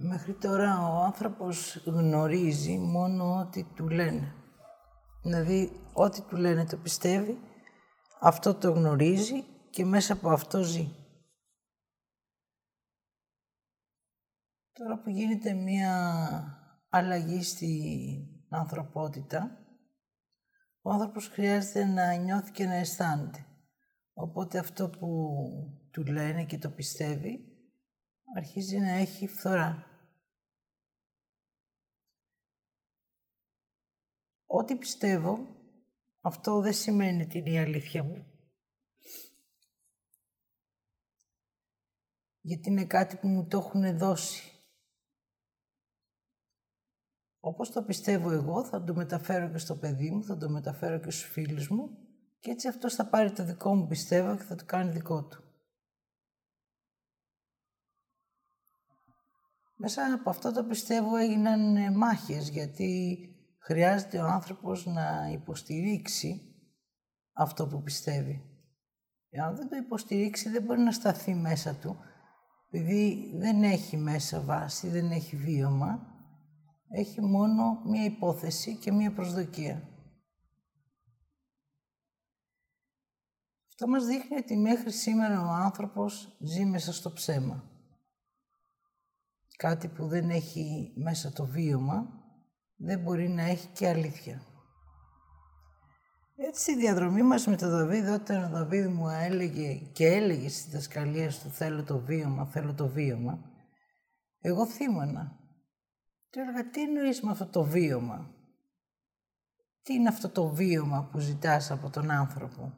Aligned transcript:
Μέχρι 0.00 0.34
τώρα 0.34 0.88
ο 0.88 1.02
άνθρωπος 1.02 1.82
γνωρίζει 1.84 2.78
μόνο 2.78 3.38
ό,τι 3.38 3.64
του 3.64 3.88
λένε. 3.88 4.34
Δηλαδή, 5.22 5.70
ό,τι 5.92 6.22
του 6.22 6.36
λένε 6.36 6.66
το 6.66 6.76
πιστεύει, 6.76 7.38
αυτό 8.20 8.54
το 8.54 8.70
γνωρίζει 8.70 9.42
και 9.70 9.84
μέσα 9.84 10.12
από 10.12 10.30
αυτό 10.30 10.62
ζει. 10.62 10.88
Τώρα 14.72 15.02
που 15.02 15.10
γίνεται 15.10 15.52
μία 15.52 16.14
αλλαγή 16.88 17.42
στην 17.42 18.26
ανθρωπότητα, 18.48 19.58
ο 20.82 20.90
άνθρωπος 20.90 21.28
χρειάζεται 21.28 21.84
να 21.84 22.14
νιώθει 22.14 22.50
και 22.50 22.66
να 22.66 22.74
αισθάνεται. 22.74 23.46
Οπότε 24.12 24.58
αυτό 24.58 24.90
που 24.90 25.28
του 25.90 26.04
λένε 26.04 26.44
και 26.44 26.58
το 26.58 26.70
πιστεύει, 26.70 27.40
αρχίζει 28.36 28.78
να 28.78 28.90
έχει 28.90 29.26
φθορά. 29.26 29.87
Ό,τι 34.50 34.76
πιστεύω, 34.76 35.56
αυτό 36.20 36.60
δεν 36.60 36.72
σημαίνει 36.72 37.26
την 37.26 37.46
η 37.46 37.58
αλήθεια 37.58 38.02
μου. 38.02 38.26
Γιατί 42.40 42.70
είναι 42.70 42.86
κάτι 42.86 43.16
που 43.16 43.28
μου 43.28 43.46
το 43.46 43.58
έχουν 43.58 43.98
δώσει. 43.98 44.52
Όπως 47.40 47.70
το 47.70 47.82
πιστεύω 47.82 48.30
εγώ, 48.30 48.64
θα 48.64 48.84
το 48.84 48.94
μεταφέρω 48.94 49.50
και 49.50 49.58
στο 49.58 49.76
παιδί 49.76 50.10
μου, 50.10 50.24
θα 50.24 50.36
το 50.36 50.50
μεταφέρω 50.50 50.98
και 50.98 51.10
στους 51.10 51.30
φίλους 51.30 51.68
μου 51.68 51.98
και 52.38 52.50
έτσι 52.50 52.68
αυτός 52.68 52.94
θα 52.94 53.08
πάρει 53.08 53.32
το 53.32 53.44
δικό 53.44 53.74
μου 53.74 53.86
πιστεύω 53.86 54.36
και 54.36 54.42
θα 54.42 54.54
το 54.54 54.64
κάνει 54.64 54.90
δικό 54.90 55.26
του. 55.26 55.42
Μέσα 59.76 60.12
από 60.12 60.30
αυτό 60.30 60.52
το 60.52 60.64
πιστεύω 60.64 61.16
έγιναν 61.16 61.96
μάχες, 61.96 62.48
γιατί 62.48 63.22
χρειάζεται 63.68 64.18
ο 64.18 64.26
άνθρωπος 64.26 64.86
να 64.86 65.30
υποστηρίξει 65.32 66.54
αυτό 67.32 67.66
που 67.66 67.82
πιστεύει. 67.82 68.42
Αν 69.44 69.56
δεν 69.56 69.68
το 69.68 69.76
υποστηρίξει 69.76 70.48
δεν 70.48 70.62
μπορεί 70.62 70.80
να 70.80 70.92
σταθεί 70.92 71.34
μέσα 71.34 71.74
του, 71.74 71.96
επειδή 72.66 73.32
δεν 73.34 73.62
έχει 73.62 73.96
μέσα 73.96 74.40
βάση, 74.40 74.88
δεν 74.88 75.10
έχει 75.10 75.36
βίωμα, 75.36 76.06
έχει 76.88 77.20
μόνο 77.20 77.82
μία 77.84 78.04
υπόθεση 78.04 78.76
και 78.76 78.92
μία 78.92 79.12
προσδοκία. 79.12 79.88
Αυτό 83.68 83.88
μας 83.88 84.04
δείχνει 84.04 84.36
ότι 84.36 84.56
μέχρι 84.56 84.92
σήμερα 84.92 85.40
ο 85.40 85.48
άνθρωπος 85.48 86.36
ζει 86.40 86.64
μέσα 86.64 86.92
στο 86.92 87.12
ψέμα. 87.12 87.64
Κάτι 89.56 89.88
που 89.88 90.06
δεν 90.06 90.30
έχει 90.30 90.92
μέσα 90.96 91.32
το 91.32 91.46
βίωμα, 91.46 92.17
δεν 92.78 93.00
μπορεί 93.00 93.28
να 93.28 93.42
έχει 93.42 93.68
και 93.68 93.88
αλήθεια. 93.88 94.42
Έτσι, 96.36 96.72
η 96.72 96.76
διαδρομή 96.76 97.22
μας 97.22 97.46
με 97.46 97.56
τον 97.56 97.70
Δαβίδ, 97.70 98.10
όταν 98.10 98.44
ο 98.44 98.48
Δαβίδ 98.48 98.86
μου 98.86 99.08
έλεγε 99.08 99.74
και 99.74 100.06
έλεγε 100.06 100.48
στις 100.48 100.72
δασκαλίες 100.72 101.38
του 101.38 101.50
«θέλω 101.50 101.82
το 101.82 101.98
βίωμα, 101.98 102.46
θέλω 102.46 102.74
το 102.74 102.88
βίωμα», 102.88 103.44
εγώ 104.40 104.66
θύμωνα. 104.66 105.38
Του 106.30 106.38
έλεγα 106.38 106.70
«τι 106.70 106.82
εννοείς 106.82 107.22
με 107.22 107.30
αυτό 107.30 107.46
το 107.46 107.64
βίωμα» 107.64 108.36
τι 109.88 109.94
είναι 109.94 110.08
αυτό 110.08 110.28
το 110.28 110.48
βίωμα 110.48 111.08
που 111.12 111.18
ζητάς 111.18 111.70
από 111.70 111.90
τον 111.90 112.10
άνθρωπο; 112.10 112.74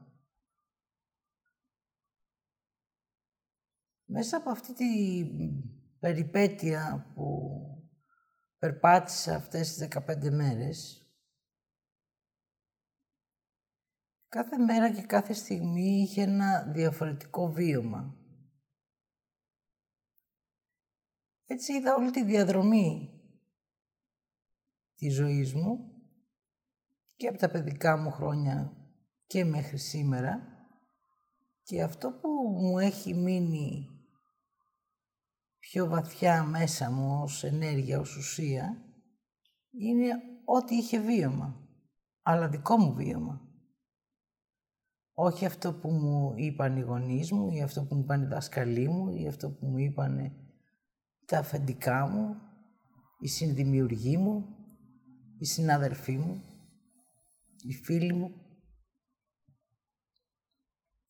Μέσα 4.05 4.37
από 4.37 4.51
αυτή 4.51 4.75
τη 4.75 5.25
περιπέτεια 5.98 7.12
που 7.15 7.51
περπάτησα 8.61 9.34
αυτές 9.34 9.69
τις 9.69 9.89
15 9.89 10.30
μέρες, 10.30 11.06
κάθε 14.28 14.59
μέρα 14.59 14.93
και 14.93 15.03
κάθε 15.03 15.32
στιγμή 15.32 16.00
είχε 16.00 16.22
ένα 16.22 16.62
διαφορετικό 16.72 17.53
βίωμα. 17.53 18.15
Έτσι 21.47 21.72
είδα 21.72 21.94
όλη 21.94 22.10
τη 22.10 22.25
διαδρομή 22.25 23.21
της 24.94 25.15
ζωής 25.15 25.54
μου 25.54 26.03
και 27.16 27.28
από 27.28 27.38
τα 27.38 27.50
παιδικά 27.50 27.97
μου 27.97 28.10
χρόνια 28.10 28.77
και 29.27 29.44
μέχρι 29.44 29.78
σήμερα 29.78 30.59
και 31.62 31.82
αυτό 31.82 32.12
που 32.12 32.28
μου 32.60 32.78
έχει 32.78 33.15
μείνει 33.15 34.00
πιο 35.60 35.87
βαθιά 35.87 36.44
μέσα 36.44 36.91
μου 36.91 37.22
ως 37.22 37.44
ενέργεια, 37.44 38.00
ως 38.00 38.16
ουσία, 38.16 38.84
είναι 39.71 40.09
ό,τι 40.44 40.75
είχε 40.75 41.00
βίωμα, 41.00 41.69
αλλά 42.22 42.48
δικό 42.48 42.76
μου 42.76 42.94
βίωμα. 42.94 43.41
Όχι 45.15 45.44
αυτό 45.44 45.75
που 45.75 45.91
μου 45.91 46.32
είπαν 46.37 46.76
οι 46.76 46.81
γονείς 46.81 47.32
μου 47.32 47.50
ή 47.50 47.62
αυτό 47.62 47.84
που 47.84 47.94
μου 47.94 48.00
είπαν 48.00 48.22
οι 48.22 48.26
δάσκαλοι 48.26 48.88
μου 48.88 49.09
ή 49.09 49.26
αυτό 49.26 49.50
που 49.50 49.66
μου 49.66 49.78
είπαν 49.78 50.32
τα 51.26 51.38
αφεντικά 51.38 52.09
μου, 52.09 52.37
οι 53.19 53.28
συνδημιουργοί 53.28 54.16
μου, 54.16 54.44
οι 55.38 55.44
συνάδελφοί 55.44 56.16
μου, 56.16 56.42
οι 57.62 57.72
φίλοι 57.72 58.12
μου. 58.12 58.34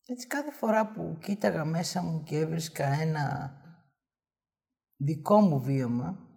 Έτσι 0.05 0.27
κάθε 0.27 0.51
φορά 0.51 0.91
που 0.91 1.17
κοίταγα 1.21 1.65
μέσα 1.65 2.01
μου 2.01 2.23
και 2.23 2.37
έβρισκα 2.37 2.85
ένα 2.87 3.55
δικό 5.03 5.39
μου 5.41 5.61
βίωμα, 5.61 6.29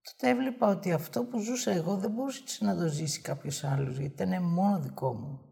τότε 0.00 0.28
έβλεπα 0.28 0.66
ότι 0.66 0.92
αυτό 0.92 1.24
που 1.24 1.38
ζούσα 1.38 1.70
εγώ 1.70 1.96
δεν 1.96 2.10
μπορούσε 2.10 2.64
να 2.64 2.76
το 2.76 2.88
ζήσει 2.88 3.20
κάποιος 3.20 3.64
άλλος, 3.64 3.98
γιατί 3.98 4.22
ήταν 4.22 4.42
μόνο 4.42 4.80
δικό 4.80 5.14
μου. 5.14 5.42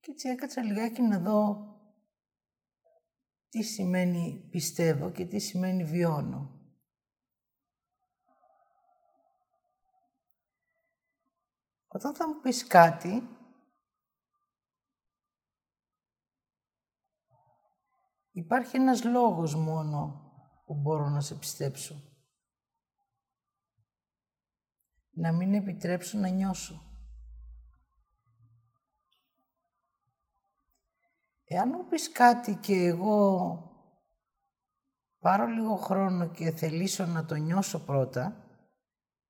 Και 0.00 0.10
έτσι 0.10 0.28
έκατσα 0.28 0.62
λιγάκι 0.62 1.02
να 1.02 1.18
δω 1.18 1.68
τι 3.48 3.62
σημαίνει 3.62 4.48
πιστεύω 4.50 5.10
και 5.10 5.26
τι 5.26 5.38
σημαίνει 5.38 5.84
βιώνω. 5.84 6.54
Όταν 11.86 12.14
θα 12.14 12.28
μου 12.28 12.40
πεις 12.40 12.66
κάτι, 12.66 13.38
Υπάρχει 18.40 18.76
ένας 18.76 19.04
λόγος 19.04 19.54
μόνο 19.54 20.30
που 20.64 20.74
μπορώ 20.74 21.08
να 21.08 21.20
σε 21.20 21.34
πιστέψω. 21.34 22.02
Να 25.10 25.32
μην 25.32 25.54
επιτρέψω 25.54 26.18
να 26.18 26.28
νιώσω. 26.28 26.82
Εάν 31.44 31.68
μου 31.68 31.86
πεις 31.86 32.12
κάτι 32.12 32.54
και 32.54 32.74
εγώ 32.74 33.56
πάρω 35.18 35.46
λίγο 35.46 35.76
χρόνο 35.76 36.30
και 36.30 36.50
θελήσω 36.50 37.06
να 37.06 37.24
το 37.24 37.34
νιώσω 37.34 37.84
πρώτα, 37.84 38.44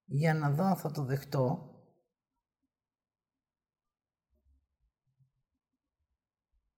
για 0.05 0.35
να 0.35 0.51
δω 0.51 0.65
αν 0.65 0.77
θα 0.77 0.91
το 0.91 1.05
δεχτώ, 1.05 1.75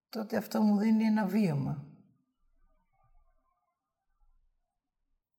τότε 0.08 0.36
αυτό 0.36 0.62
μου 0.62 0.78
δίνει 0.78 1.04
ένα 1.04 1.26
βίωμα. 1.26 1.91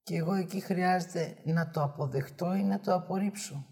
Και 0.04 0.16
εγώ 0.16 0.34
εκεί 0.34 0.60
χρειάζεται 0.60 1.42
να 1.44 1.70
το 1.70 1.82
αποδεχτώ 1.82 2.54
ή 2.54 2.62
να 2.62 2.80
το 2.80 2.94
απορρίψω. 2.94 3.66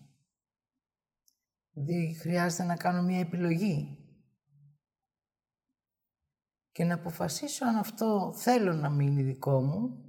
Δηλαδή 1.71 2.15
χρειάζεται 2.15 2.65
να 2.65 2.77
κάνω 2.77 3.03
μια 3.03 3.19
επιλογή. 3.19 3.97
Και 6.71 6.85
να 6.85 6.95
αποφασίσω 6.95 7.65
αν 7.65 7.77
αυτό 7.77 8.33
θέλω 8.37 8.73
να 8.73 8.91
μείνει 8.91 9.23
δικό 9.23 9.61
μου 9.61 10.05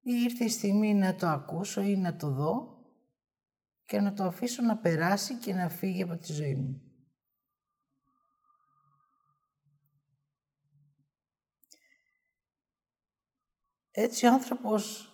ή 0.00 0.12
ήρθε 0.24 0.44
η 0.44 0.48
στιγμή 0.48 0.94
να 0.94 1.14
το 1.14 1.26
ακούσω 1.26 1.82
ή 1.82 1.96
να 1.96 2.16
το 2.16 2.30
δω 2.30 2.78
και 3.84 4.00
να 4.00 4.12
το 4.12 4.24
αφήσω 4.24 4.62
να 4.62 4.78
περάσει 4.78 5.38
και 5.38 5.54
να 5.54 5.68
φύγει 5.68 6.02
από 6.02 6.16
τη 6.16 6.32
ζωή 6.32 6.54
μου. 6.54 6.93
Έτσι 13.96 14.26
ο 14.26 14.32
άνθρωπος 14.32 15.08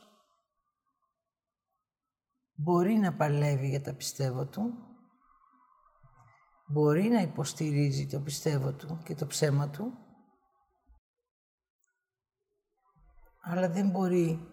μπορεί 2.52 2.94
να 2.94 3.14
παλεύει 3.14 3.68
για 3.68 3.82
τα 3.82 3.94
πιστεύω 3.94 4.46
του, 4.46 4.74
μπορεί 6.66 7.08
να 7.08 7.20
υποστηρίζει 7.20 8.06
το 8.06 8.20
πιστεύω 8.20 8.72
του 8.72 9.02
και 9.04 9.14
το 9.14 9.26
ψέμα 9.26 9.70
του, 9.70 9.92
αλλά 13.40 13.68
δεν 13.68 13.90
μπορεί 13.90 14.48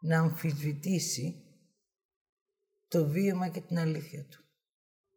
να 0.00 0.18
αμφισβητήσει 0.18 1.44
το 2.88 3.06
βίωμα 3.06 3.48
και 3.48 3.60
την 3.60 3.78
αλήθεια 3.78 4.26
του. 4.26 4.44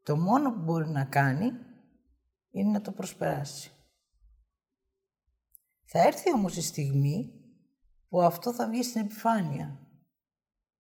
Το 0.04 0.18
μόνο 0.18 0.54
που 0.54 0.62
μπορεί 0.62 0.90
να 0.90 1.06
κάνει 1.06 1.52
είναι 2.50 2.72
να 2.72 2.82
το 2.82 2.92
προσπεράσει. 2.92 3.72
Θα 5.86 6.00
έρθει 6.00 6.34
όμως 6.34 6.56
η 6.56 6.62
στιγμή 6.62 7.37
που 8.08 8.22
αυτό 8.22 8.54
θα 8.54 8.70
βγει 8.70 8.84
στην 8.84 9.02
επιφάνεια 9.02 9.88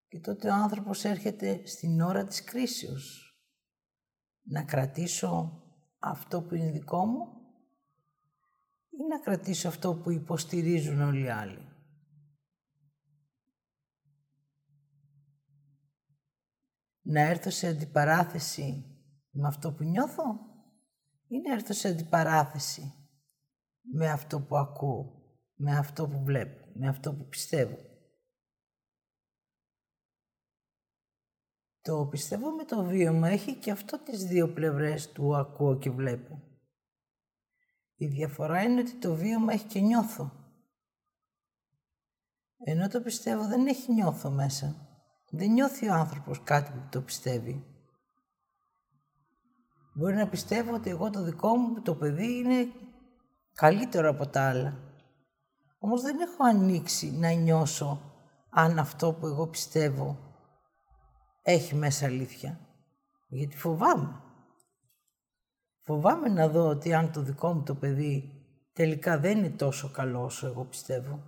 και 0.07 0.19
τότε 0.19 0.49
ο 0.49 0.53
άνθρωπος 0.53 1.03
έρχεται 1.03 1.67
στην 1.67 2.01
ώρα 2.01 2.25
της 2.25 2.43
κρίσεως. 2.43 3.37
Να 4.43 4.63
κρατήσω 4.63 5.61
αυτό 5.99 6.41
που 6.41 6.55
είναι 6.55 6.71
δικό 6.71 7.05
μου 7.05 7.37
ή 8.89 9.07
να 9.09 9.19
κρατήσω 9.19 9.67
αυτό 9.67 9.95
που 9.95 10.11
υποστηρίζουν 10.11 11.01
όλοι 11.01 11.23
οι 11.23 11.29
άλλοι. 11.29 11.71
Να 17.01 17.21
έρθω 17.21 17.49
σε 17.49 17.67
αντιπαράθεση 17.67 18.97
με 19.29 19.47
αυτό 19.47 19.73
που 19.73 19.83
νιώθω 19.83 20.39
ή 21.27 21.39
να 21.39 21.53
έρθω 21.53 21.73
σε 21.73 21.87
αντιπαράθεση 21.87 22.93
με 23.81 24.09
αυτό 24.09 24.41
που 24.41 24.57
ακούω, 24.57 25.21
με 25.55 25.77
αυτό 25.77 26.07
που 26.07 26.23
βλέπω, 26.23 26.66
με 26.79 26.87
αυτό 26.87 27.13
που 27.13 27.27
πιστεύω. 27.27 27.77
Το 31.81 32.07
πιστεύω 32.09 32.51
με 32.51 32.63
το 32.63 32.83
βίωμα 32.83 33.27
έχει 33.27 33.55
και 33.55 33.71
αυτό 33.71 33.99
τις 33.99 34.23
δύο 34.23 34.53
πλευρές 34.53 35.11
του 35.11 35.35
ακούω 35.35 35.77
και 35.77 35.89
βλέπω. 35.89 36.41
Η 37.95 38.07
διαφορά 38.07 38.63
είναι 38.63 38.79
ότι 38.79 38.93
το 38.93 39.15
βίωμα 39.15 39.53
έχει 39.53 39.65
και 39.65 39.79
νιώθω. 39.79 40.31
Ενώ 42.57 42.87
το 42.87 43.01
πιστεύω 43.01 43.47
δεν 43.47 43.67
έχει 43.67 43.93
νιώθω 43.93 44.29
μέσα. 44.31 44.75
Δεν 45.29 45.51
νιώθει 45.51 45.89
ο 45.89 45.93
άνθρωπος 45.93 46.43
κάτι 46.43 46.71
που 46.71 46.87
το 46.91 47.01
πιστεύει. 47.01 47.65
Μπορεί 49.93 50.15
να 50.15 50.27
πιστεύω 50.27 50.73
ότι 50.73 50.89
εγώ 50.89 51.09
το 51.09 51.23
δικό 51.23 51.55
μου 51.55 51.81
το 51.81 51.95
παιδί 51.95 52.37
είναι 52.37 52.67
καλύτερο 53.53 54.09
από 54.09 54.27
τα 54.27 54.49
άλλα. 54.49 54.86
Όμως 55.79 56.01
δεν 56.01 56.19
έχω 56.19 56.43
ανοίξει 56.43 57.11
να 57.11 57.31
νιώσω 57.31 58.01
αν 58.49 58.79
αυτό 58.79 59.13
που 59.13 59.25
εγώ 59.25 59.47
πιστεύω 59.47 60.17
έχει 61.41 61.75
μέσα 61.75 62.05
αλήθεια. 62.05 62.59
Γιατί 63.27 63.57
φοβάμαι. 63.57 64.21
Φοβάμαι 65.81 66.29
να 66.29 66.47
δω 66.47 66.67
ότι 66.67 66.93
αν 66.93 67.11
το 67.11 67.21
δικό 67.21 67.53
μου 67.53 67.63
το 67.63 67.75
παιδί 67.75 68.31
τελικά 68.73 69.19
δεν 69.19 69.37
είναι 69.37 69.49
τόσο 69.49 69.91
καλό 69.91 70.23
όσο 70.23 70.47
εγώ 70.47 70.65
πιστεύω. 70.65 71.23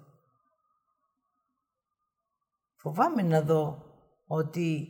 Φοβάμαι 2.76 3.22
να 3.22 3.42
δω 3.42 3.84
ότι 4.28 4.88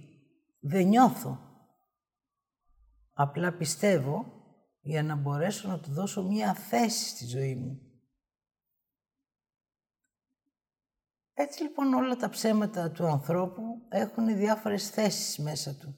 δεν 0.59 0.87
νιώθω. 0.87 1.39
Απλά 3.13 3.53
πιστεύω 3.53 4.25
για 4.81 5.03
να 5.03 5.15
μπορέσω 5.15 5.67
να 5.67 5.79
του 5.79 5.91
δώσω 5.91 6.23
μία 6.23 6.53
θέση 6.53 7.09
στη 7.09 7.25
ζωή 7.25 7.55
μου. 7.55 7.88
Έτσι 11.41 11.63
λοιπόν 11.63 11.93
όλα 11.93 12.15
τα 12.15 12.29
ψέματα 12.29 12.91
του 12.91 13.05
ανθρώπου 13.05 13.85
έχουν 13.89 14.37
διάφορες 14.37 14.89
θέσεις 14.89 15.37
μέσα 15.37 15.75
του. 15.75 15.97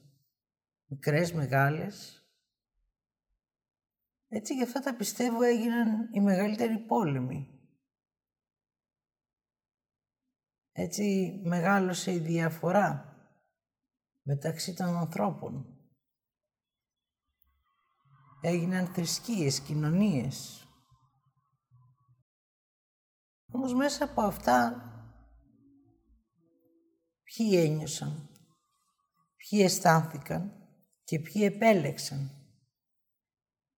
Μικρές, 0.86 1.32
μεγάλες. 1.32 2.26
Έτσι 4.28 4.54
γι' 4.54 4.62
αυτά 4.62 4.80
τα 4.80 4.94
πιστεύω 4.94 5.42
έγιναν 5.42 6.08
οι 6.12 6.20
μεγαλύτεροι 6.20 6.78
πόλεμοι. 6.78 7.60
Έτσι 10.72 11.40
μεγάλωσε 11.44 12.12
η 12.12 12.18
διαφορά 12.18 13.16
μεταξύ 14.22 14.74
των 14.74 14.96
ανθρώπων. 14.96 15.76
Έγιναν 18.40 18.86
θρησκείες, 18.86 19.60
κοινωνίες. 19.60 20.66
Όμως 23.52 23.74
μέσα 23.74 24.04
από 24.04 24.22
αυτά 24.22 24.86
ποιοι 27.36 27.50
ένιωσαν, 27.54 28.28
ποιοι 29.36 29.60
αισθάνθηκαν 29.62 30.66
και 31.04 31.18
ποιοι 31.18 31.42
επέλεξαν. 31.44 32.30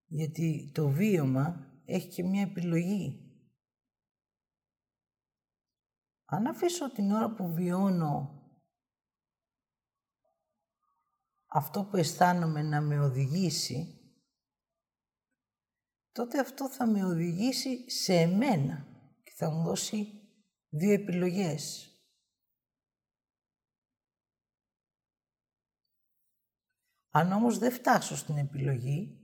Γιατί 0.06 0.70
το 0.74 0.88
βίωμα 0.88 1.80
έχει 1.84 2.08
και 2.08 2.22
μια 2.22 2.42
επιλογή. 2.42 3.18
Αν 6.24 6.46
αφήσω 6.46 6.92
την 6.92 7.10
ώρα 7.10 7.34
που 7.34 7.52
βιώνω 7.52 8.42
αυτό 11.46 11.84
που 11.84 11.96
αισθάνομαι 11.96 12.62
να 12.62 12.80
με 12.80 13.00
οδηγήσει, 13.00 13.98
τότε 16.12 16.38
αυτό 16.38 16.70
θα 16.70 16.86
με 16.86 17.04
οδηγήσει 17.04 17.90
σε 17.90 18.14
εμένα 18.14 18.86
και 19.22 19.32
θα 19.36 19.50
μου 19.50 19.62
δώσει 19.62 20.08
δύο 20.68 20.92
επιλογές. 20.92 21.93
Αν 27.16 27.32
όμως 27.32 27.58
δεν 27.58 27.72
φτάσω 27.72 28.16
στην 28.16 28.36
επιλογή, 28.36 29.18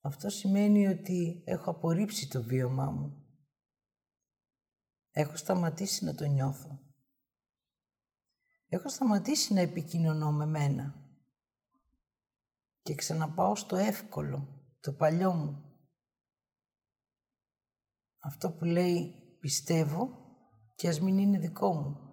αυτό 0.00 0.28
σημαίνει 0.28 0.86
ότι 0.86 1.42
έχω 1.46 1.70
απορρίψει 1.70 2.28
το 2.28 2.42
βίωμά 2.42 2.90
μου. 2.90 3.26
Έχω 5.10 5.36
σταματήσει 5.36 6.04
να 6.04 6.14
το 6.14 6.24
νιώθω. 6.24 6.80
Έχω 8.68 8.88
σταματήσει 8.88 9.54
να 9.54 9.60
επικοινωνώ 9.60 10.32
με 10.32 10.46
μένα. 10.46 10.94
Και 12.82 12.94
ξαναπάω 12.94 13.56
στο 13.56 13.76
εύκολο, 13.76 14.48
το 14.80 14.92
παλιό 14.92 15.32
μου. 15.32 15.64
Αυτό 18.18 18.52
που 18.52 18.64
λέει 18.64 19.14
πιστεύω 19.40 20.08
και 20.74 20.88
ας 20.88 21.00
μην 21.00 21.18
είναι 21.18 21.38
δικό 21.38 21.74
μου. 21.74 22.05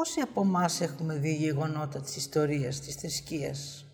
Πόσοι 0.00 0.20
από 0.20 0.40
εμάς 0.40 0.80
έχουμε 0.80 1.18
δει 1.18 1.34
γεγονότα 1.34 2.00
της 2.00 2.16
ιστορίας, 2.16 2.80
της 2.80 2.94
θρησκείας; 2.94 3.86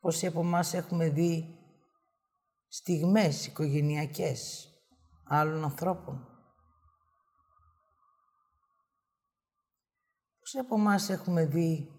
Πόσοι 0.00 0.26
από 0.26 0.40
εμάς 0.40 0.74
έχουμε 0.74 1.08
δει 1.08 1.58
στιγμές 2.66 3.46
οικογενειακές 3.46 4.68
άλλων 5.24 5.64
ανθρώπων; 5.64 6.28
Πόσοι 10.38 10.58
από 10.58 10.74
εμάς 10.74 11.08
έχουμε 11.08 11.44
δει 11.46 11.92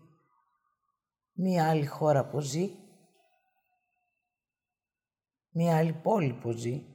μία 1.34 1.70
άλλη 1.70 1.86
χώρα 1.86 2.30
που 2.30 2.40
ζει, 2.40 2.76
μία 5.50 5.78
άλλη 5.78 5.94
πόλη 5.94 6.34
που 6.34 6.52
ζει, 6.52 6.95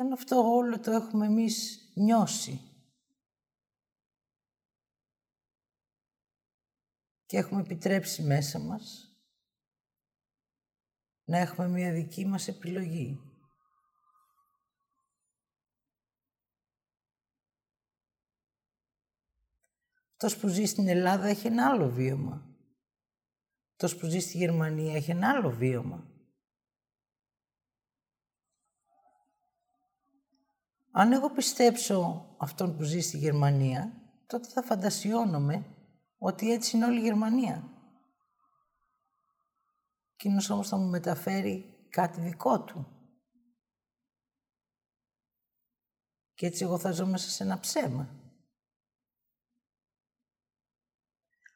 Και 0.00 0.06
αν 0.06 0.12
αυτό 0.12 0.36
όλο 0.36 0.80
το 0.80 0.90
έχουμε 0.90 1.26
εμείς 1.26 1.88
νιώσει 1.94 2.60
και 7.26 7.36
έχουμε 7.36 7.60
επιτρέψει 7.60 8.22
μέσα 8.22 8.58
μας 8.58 9.14
να 11.24 11.38
έχουμε 11.38 11.68
μια 11.68 11.92
δική 11.92 12.26
μας 12.26 12.48
επιλογή. 12.48 13.20
Αυτός 20.10 20.36
που 20.36 20.48
ζει 20.48 20.64
στην 20.64 20.88
Ελλάδα 20.88 21.26
έχει 21.26 21.46
ένα 21.46 21.70
άλλο 21.70 21.90
βίωμα. 21.90 22.56
Αυτός 23.70 23.96
που 23.96 24.06
ζει 24.06 24.18
στη 24.18 24.36
Γερμανία 24.36 24.94
έχει 24.94 25.10
ένα 25.10 25.30
άλλο 25.30 25.50
βίωμα. 25.50 26.09
Αν 30.92 31.12
εγώ 31.12 31.30
πιστέψω 31.30 32.26
αυτόν 32.38 32.76
που 32.76 32.82
ζει 32.82 33.00
στη 33.00 33.16
Γερμανία, 33.16 33.92
τότε 34.26 34.48
θα 34.48 34.62
φαντασιώνομαι 34.62 35.64
ότι 36.18 36.52
έτσι 36.52 36.76
είναι 36.76 36.84
όλη 36.84 36.98
η 36.98 37.02
Γερμανία. 37.02 37.70
Εκείνος 40.14 40.50
όμως 40.50 40.68
θα 40.68 40.76
μου 40.76 40.88
μεταφέρει 40.88 41.86
κάτι 41.90 42.20
δικό 42.20 42.64
του. 42.64 42.86
Και 46.34 46.46
έτσι 46.46 46.64
εγώ 46.64 46.78
θα 46.78 46.90
ζω 46.90 47.06
μέσα 47.06 47.30
σε 47.30 47.42
ένα 47.42 47.60
ψέμα. 47.60 48.08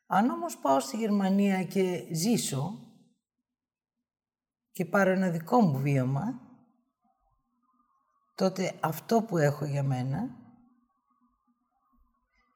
Αν 0.06 0.30
όμως 0.30 0.58
πάω 0.58 0.80
στη 0.80 0.96
Γερμανία 0.96 1.64
και 1.64 2.08
ζήσω 2.12 2.78
και 4.70 4.84
πάρω 4.84 5.10
ένα 5.10 5.30
δικό 5.30 5.60
μου 5.60 5.78
βίωμα, 5.78 6.40
τότε 8.34 8.78
αυτό 8.82 9.22
που 9.22 9.38
έχω 9.38 9.64
για 9.64 9.82
μένα 9.82 10.38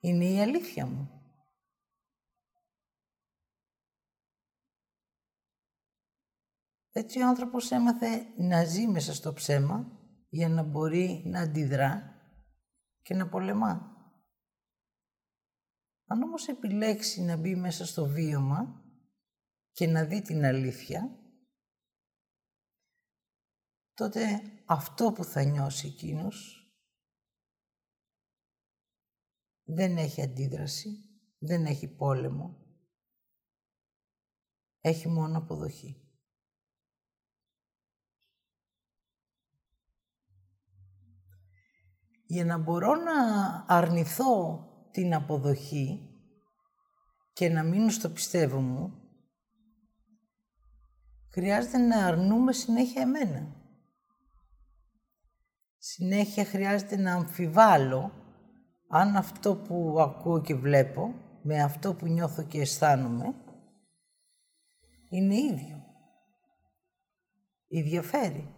είναι 0.01 0.25
η 0.25 0.41
αλήθεια 0.41 0.87
μου. 0.87 1.19
Έτσι 6.93 7.21
ο 7.21 7.27
άνθρωπος 7.27 7.71
έμαθε 7.71 8.27
να 8.37 8.65
ζει 8.65 8.87
μέσα 8.87 9.15
στο 9.15 9.33
ψέμα 9.33 9.99
για 10.29 10.49
να 10.49 10.63
μπορεί 10.63 11.23
να 11.27 11.41
αντιδρά 11.41 12.17
και 13.03 13.15
να 13.15 13.29
πολεμά. 13.29 13.97
Αν 16.07 16.23
όμως 16.23 16.49
επιλέξει 16.49 17.23
να 17.23 17.37
μπει 17.37 17.57
μέσα 17.57 17.87
στο 17.87 18.07
βίωμα 18.07 18.83
και 19.73 19.87
να 19.87 20.05
δει 20.05 20.23
την 20.23 20.45
αλήθεια, 20.45 21.19
τότε 23.99 24.41
αυτό 24.65 25.13
που 25.13 25.25
θα 25.25 25.43
νιώσει 25.43 25.87
εκείνος 25.87 26.69
δεν 29.65 29.97
έχει 29.97 30.23
αντίδραση, 30.23 30.91
δεν 31.39 31.65
έχει 31.67 31.89
πόλεμο, 31.89 32.67
έχει 34.81 35.09
μόνο 35.09 35.39
αποδοχή. 35.39 36.03
Για 42.27 42.45
να 42.45 42.59
μπορώ 42.59 42.95
να 42.95 43.15
αρνηθώ 43.69 44.65
την 44.91 45.15
αποδοχή 45.15 46.11
και 47.33 47.49
να 47.49 47.63
μείνω 47.63 47.91
στο 47.91 48.11
πιστεύω 48.11 48.61
μου, 48.61 49.03
χρειάζεται 51.29 51.79
να 51.79 52.07
αρνούμε 52.07 52.53
συνέχεια 52.53 53.03
εμένα. 53.03 53.58
Συνέχεια 55.91 56.45
χρειάζεται 56.45 56.97
να 56.97 57.15
αμφιβάλλω 57.15 58.13
αν 58.89 59.17
αυτό 59.17 59.57
που 59.57 60.01
ακούω 60.01 60.41
και 60.41 60.55
βλέπω 60.55 61.15
με 61.43 61.63
αυτό 61.63 61.95
που 61.95 62.07
νιώθω 62.07 62.47
και 62.47 62.61
αισθάνομαι 62.61 63.35
είναι 65.11 65.35
ίδιο. 65.35 65.85
Ιδιαφέρει. 67.67 68.55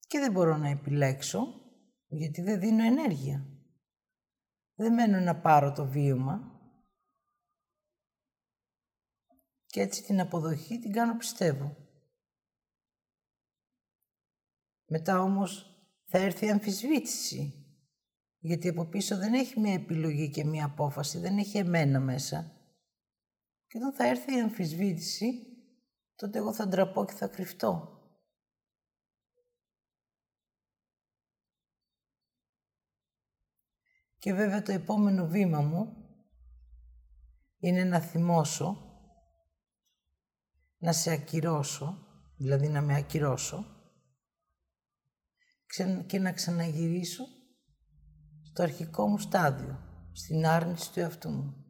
Και 0.00 0.18
δεν 0.18 0.32
μπορώ 0.32 0.56
να 0.56 0.68
επιλέξω 0.68 1.40
γιατί 2.06 2.42
δεν 2.42 2.60
δίνω 2.60 2.84
ενέργεια. 2.84 3.46
Δεν 4.74 4.94
μένω 4.94 5.20
να 5.20 5.40
πάρω 5.40 5.72
το 5.72 5.86
βίωμα 5.86 6.60
και 9.66 9.80
έτσι 9.80 10.02
την 10.02 10.20
αποδοχή 10.20 10.78
την 10.78 10.92
κάνω 10.92 11.16
πιστεύω. 11.16 11.87
Μετά 14.88 15.20
όμως 15.20 15.78
θα 16.04 16.18
έρθει 16.18 16.46
η 16.46 16.50
αμφισβήτηση. 16.50 17.52
Γιατί 18.38 18.68
από 18.68 18.84
πίσω 18.86 19.16
δεν 19.16 19.34
έχει 19.34 19.60
μία 19.60 19.72
επιλογή 19.72 20.30
και 20.30 20.44
μία 20.44 20.64
απόφαση, 20.64 21.18
δεν 21.18 21.38
έχει 21.38 21.58
εμένα 21.58 22.00
μέσα. 22.00 22.52
Και 23.66 23.78
όταν 23.78 23.92
θα 23.92 24.06
έρθει 24.06 24.36
η 24.36 24.40
αμφισβήτηση, 24.40 25.46
τότε 26.14 26.38
εγώ 26.38 26.54
θα 26.54 26.68
ντραπώ 26.68 27.04
και 27.04 27.12
θα 27.12 27.28
κρυφτώ. 27.28 27.92
Και 34.18 34.32
βέβαια 34.32 34.62
το 34.62 34.72
επόμενο 34.72 35.26
βήμα 35.26 35.60
μου 35.60 35.96
είναι 37.58 37.84
να 37.84 38.00
θυμώσω, 38.00 38.82
να 40.78 40.92
σε 40.92 41.10
ακυρώσω, 41.10 42.06
δηλαδή 42.36 42.68
να 42.68 42.80
με 42.80 42.96
ακυρώσω, 42.96 43.77
και 46.06 46.18
να 46.18 46.32
ξαναγυρίσω 46.32 47.24
στο 48.42 48.62
αρχικό 48.62 49.08
μου 49.08 49.18
στάδιο, 49.18 49.78
στην 50.12 50.46
άρνηση 50.46 50.92
του 50.92 51.00
εαυτού 51.00 51.30
μου. 51.30 51.68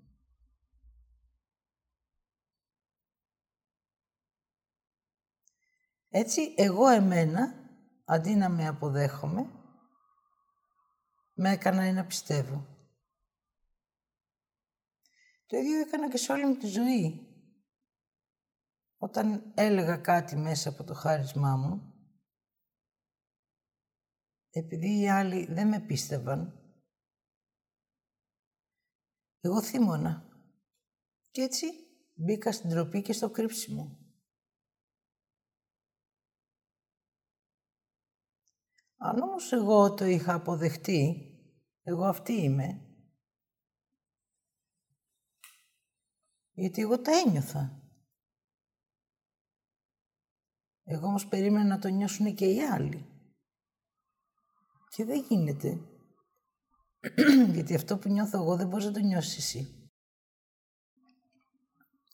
Έτσι, 6.09 6.55
εγώ 6.57 6.89
εμένα, 6.89 7.55
αντί 8.05 8.35
να 8.35 8.49
με 8.49 8.67
αποδέχομαι, 8.67 9.51
με 11.35 11.51
έκανα 11.51 11.93
να 11.93 12.05
πιστεύω. 12.05 12.67
Το 15.47 15.57
ίδιο 15.57 15.81
έκανα 15.81 16.09
και 16.09 16.17
σε 16.17 16.33
όλη 16.33 16.47
μου 16.47 16.57
τη 16.57 16.67
ζωή. 16.67 17.23
Όταν 18.97 19.53
έλεγα 19.55 19.97
κάτι 19.97 20.37
μέσα 20.37 20.69
από 20.69 20.85
το 20.85 20.95
χάρισμά 20.95 21.57
μου, 21.57 21.88
επειδή 24.51 25.01
οι 25.01 25.09
άλλοι 25.09 25.45
δεν 25.45 25.69
με 25.69 25.81
πίστευαν, 25.81 26.59
εγώ 29.41 29.63
θύμωνα. 29.63 30.27
Και 31.31 31.43
έτσι 31.43 31.67
μπήκα 32.15 32.53
στην 32.53 32.71
τροπή 32.71 33.03
και 33.03 33.13
στο 33.13 33.31
κρύψιμο. 33.31 33.99
Αν 38.97 39.23
όμως 39.23 39.53
εγώ 39.53 39.95
το 39.95 40.05
είχα 40.05 40.35
αποδεχτεί, 40.35 41.33
εγώ 41.83 42.05
αυτή 42.05 42.33
είμαι, 42.33 42.89
γιατί 46.53 46.81
εγώ 46.81 47.01
τα 47.01 47.19
ένιωθα. 47.19 47.83
Εγώ 50.85 51.07
όμως 51.07 51.27
περίμενα 51.29 51.65
να 51.65 51.79
το 51.79 51.89
νιώσουν 51.89 52.35
και 52.35 52.47
οι 52.47 52.63
άλλοι. 52.63 53.08
Και 54.89 55.05
δεν 55.05 55.25
γίνεται. 55.29 55.81
Γιατί 57.55 57.75
αυτό 57.75 57.99
που 57.99 58.09
νιώθω 58.09 58.39
εγώ 58.39 58.57
δεν 58.57 58.69
μπορείς 58.69 58.85
να 58.85 58.93
το 58.93 59.01
νιώσεις 59.01 59.37
εσύ. 59.37 59.91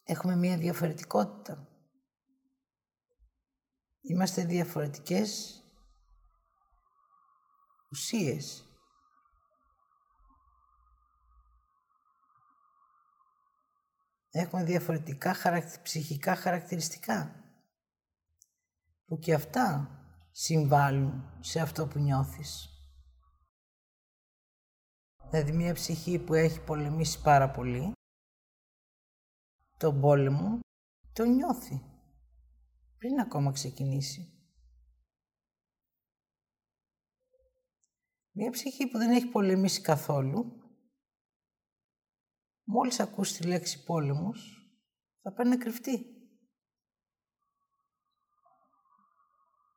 Έχουμε 0.04 0.36
μία 0.36 0.58
διαφορετικότητα. 0.58 1.68
Είμαστε 4.00 4.44
διαφορετικές 4.44 5.62
ουσίες. 7.90 8.68
Έχουμε 14.30 14.64
διαφορετικά 14.64 15.36
ψυχικά 15.82 16.34
χαρακτηριστικά 16.34 17.44
που 19.04 19.18
και 19.18 19.34
αυτά 19.34 19.98
συμβάλλουν 20.36 21.38
σε 21.40 21.60
αυτό 21.60 21.86
που 21.86 21.98
νιώθεις. 21.98 22.68
Δηλαδή 25.30 25.52
μια 25.52 25.74
ψυχή 25.74 26.24
που 26.24 26.34
έχει 26.34 26.64
πολεμήσει 26.64 27.22
πάρα 27.22 27.50
πολύ, 27.50 27.92
τον 29.78 30.00
πόλεμο 30.00 30.58
το 31.12 31.24
νιώθει 31.24 31.82
πριν 32.98 33.20
ακόμα 33.20 33.52
ξεκινήσει. 33.52 34.28
Μια 38.36 38.50
ψυχή 38.50 38.88
που 38.88 38.98
δεν 38.98 39.10
έχει 39.10 39.26
πολεμήσει 39.26 39.80
καθόλου, 39.80 40.62
μόλις 42.64 43.00
ακούσει 43.00 43.40
τη 43.40 43.46
λέξη 43.46 43.84
πόλεμος, 43.84 44.68
θα 45.22 45.32
πάει 45.32 45.48
να 45.48 45.58
κρυφτεί. 45.58 46.13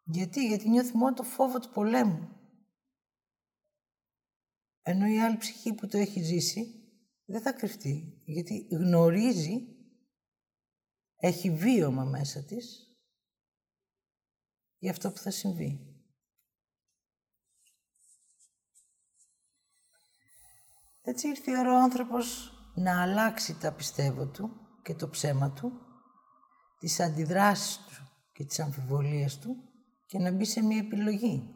Γιατί, 0.10 0.48
γιατί 0.48 0.70
νιώθει 0.70 0.98
μόνο 0.98 1.14
το 1.14 1.24
φόβο 1.24 1.60
του 1.60 1.70
πολέμου. 1.70 2.30
Ενώ 4.82 5.08
η 5.08 5.20
άλλη 5.20 5.38
ψυχή 5.38 5.74
που 5.74 5.88
το 5.88 5.98
έχει 5.98 6.22
ζήσει 6.22 6.92
δεν 7.26 7.42
θα 7.42 7.52
κρυφτεί, 7.52 8.22
γιατί 8.26 8.68
γνωρίζει, 8.72 9.76
έχει 11.16 11.52
βίωμα 11.52 12.04
μέσα 12.04 12.44
της 12.44 12.96
για 14.78 14.92
αυτό 14.92 15.12
που 15.12 15.18
θα 15.18 15.32
συμβεί. 15.32 15.98
Έτσι 21.02 21.28
ήρθε 21.28 21.52
η 21.52 21.58
ώρα 21.58 21.74
ο 21.74 21.82
άνθρωπος 21.82 22.52
να 22.76 23.02
αλλάξει 23.02 23.60
τα 23.60 23.74
πιστεύω 23.74 24.28
του 24.28 24.50
και 24.84 24.96
το 24.96 25.10
ψέμα 25.10 25.52
του, 25.52 25.72
τις 26.80 27.00
αντιδράσεις 27.00 27.78
του 27.78 28.10
και 28.34 28.46
τις 28.46 28.60
αμφιβολίες 28.60 29.40
του 29.40 29.68
και 30.08 30.20
να 30.20 30.32
μπει 30.32 30.46
σε 30.46 30.62
μια 30.62 30.78
επιλογή. 30.78 31.52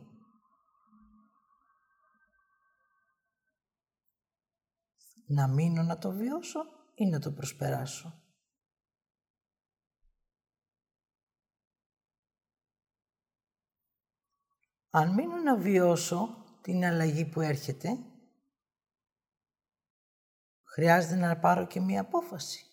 Να 5.25 5.47
μείνω 5.47 5.83
να 5.83 5.97
το 5.97 6.11
βιώσω 6.11 6.59
ή 6.95 7.05
να 7.05 7.19
το 7.19 7.31
προσπεράσω. 7.31 8.15
Αν 14.89 15.13
μείνω 15.13 15.37
να 15.37 15.57
βιώσω 15.57 16.45
την 16.61 16.83
αλλαγή 16.85 17.25
που 17.25 17.41
έρχεται, 17.41 17.89
χρειάζεται 20.63 21.15
να 21.15 21.39
πάρω 21.39 21.67
και 21.67 21.79
μία 21.79 22.01
απόφαση. 22.01 22.65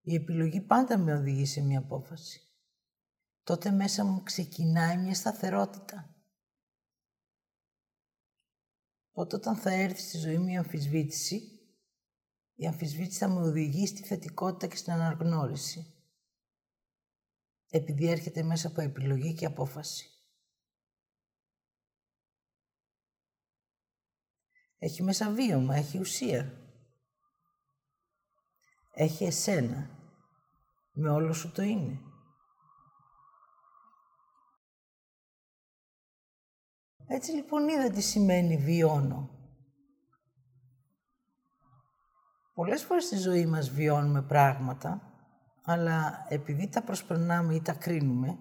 Η 0.00 0.14
επιλογή 0.14 0.60
πάντα 0.60 0.98
με 0.98 1.14
οδηγεί 1.14 1.46
σε 1.46 1.60
μία 1.60 1.78
απόφαση 1.78 2.47
τότε 3.48 3.70
μέσα 3.70 4.04
μου 4.04 4.22
ξεκινάει 4.22 4.96
μια 4.96 5.14
σταθερότητα. 5.14 6.14
Οπότε 9.10 9.36
όταν 9.36 9.56
θα 9.56 9.70
έρθει 9.72 10.00
στη 10.00 10.18
ζωή 10.18 10.38
μια 10.38 10.60
αμφισβήτηση, 10.60 11.52
Η 12.54 12.66
αμφισβήτηση 12.66 13.18
θα 13.18 13.28
με 13.28 13.40
οδηγεί 13.40 13.86
στη 13.86 14.02
θετικότητα 14.02 14.66
και 14.66 14.76
στην 14.76 14.92
αναγνώριση. 14.92 15.94
Επειδή 17.68 18.08
έρχεται 18.08 18.42
μέσα 18.42 18.68
από 18.68 18.80
επιλογή 18.80 19.34
και 19.34 19.46
απόφαση. 19.46 20.10
Έχει 24.78 25.02
μέσα 25.02 25.32
βίωμα, 25.32 25.74
έχει 25.74 25.98
ουσία. 25.98 26.52
Έχει 28.94 29.24
εσένα. 29.24 29.90
Με 30.92 31.10
όλο 31.10 31.32
σου 31.32 31.52
το 31.52 31.62
είναι. 31.62 32.02
Έτσι 37.10 37.32
λοιπόν 37.32 37.68
είδα 37.68 37.90
τι 37.90 38.00
σημαίνει 38.00 38.56
βιώνω. 38.56 39.30
Πολλές 42.54 42.84
φορές 42.84 43.04
στη 43.04 43.16
ζωή 43.16 43.46
μας 43.46 43.70
βιώνουμε 43.70 44.22
πράγματα, 44.22 45.12
αλλά 45.62 46.26
επειδή 46.28 46.68
τα 46.68 46.82
προσπερνάμε 46.82 47.54
ή 47.54 47.62
τα 47.62 47.72
κρίνουμε, 47.72 48.38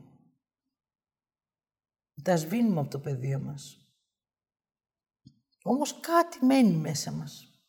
τα 2.24 2.36
σβήνουμε 2.36 2.80
από 2.80 2.90
το 2.90 3.00
πεδίο 3.00 3.40
μας. 3.40 3.88
Όμως 5.64 6.00
κάτι 6.00 6.46
μένει 6.46 6.76
μέσα 6.76 7.12
μας. 7.12 7.62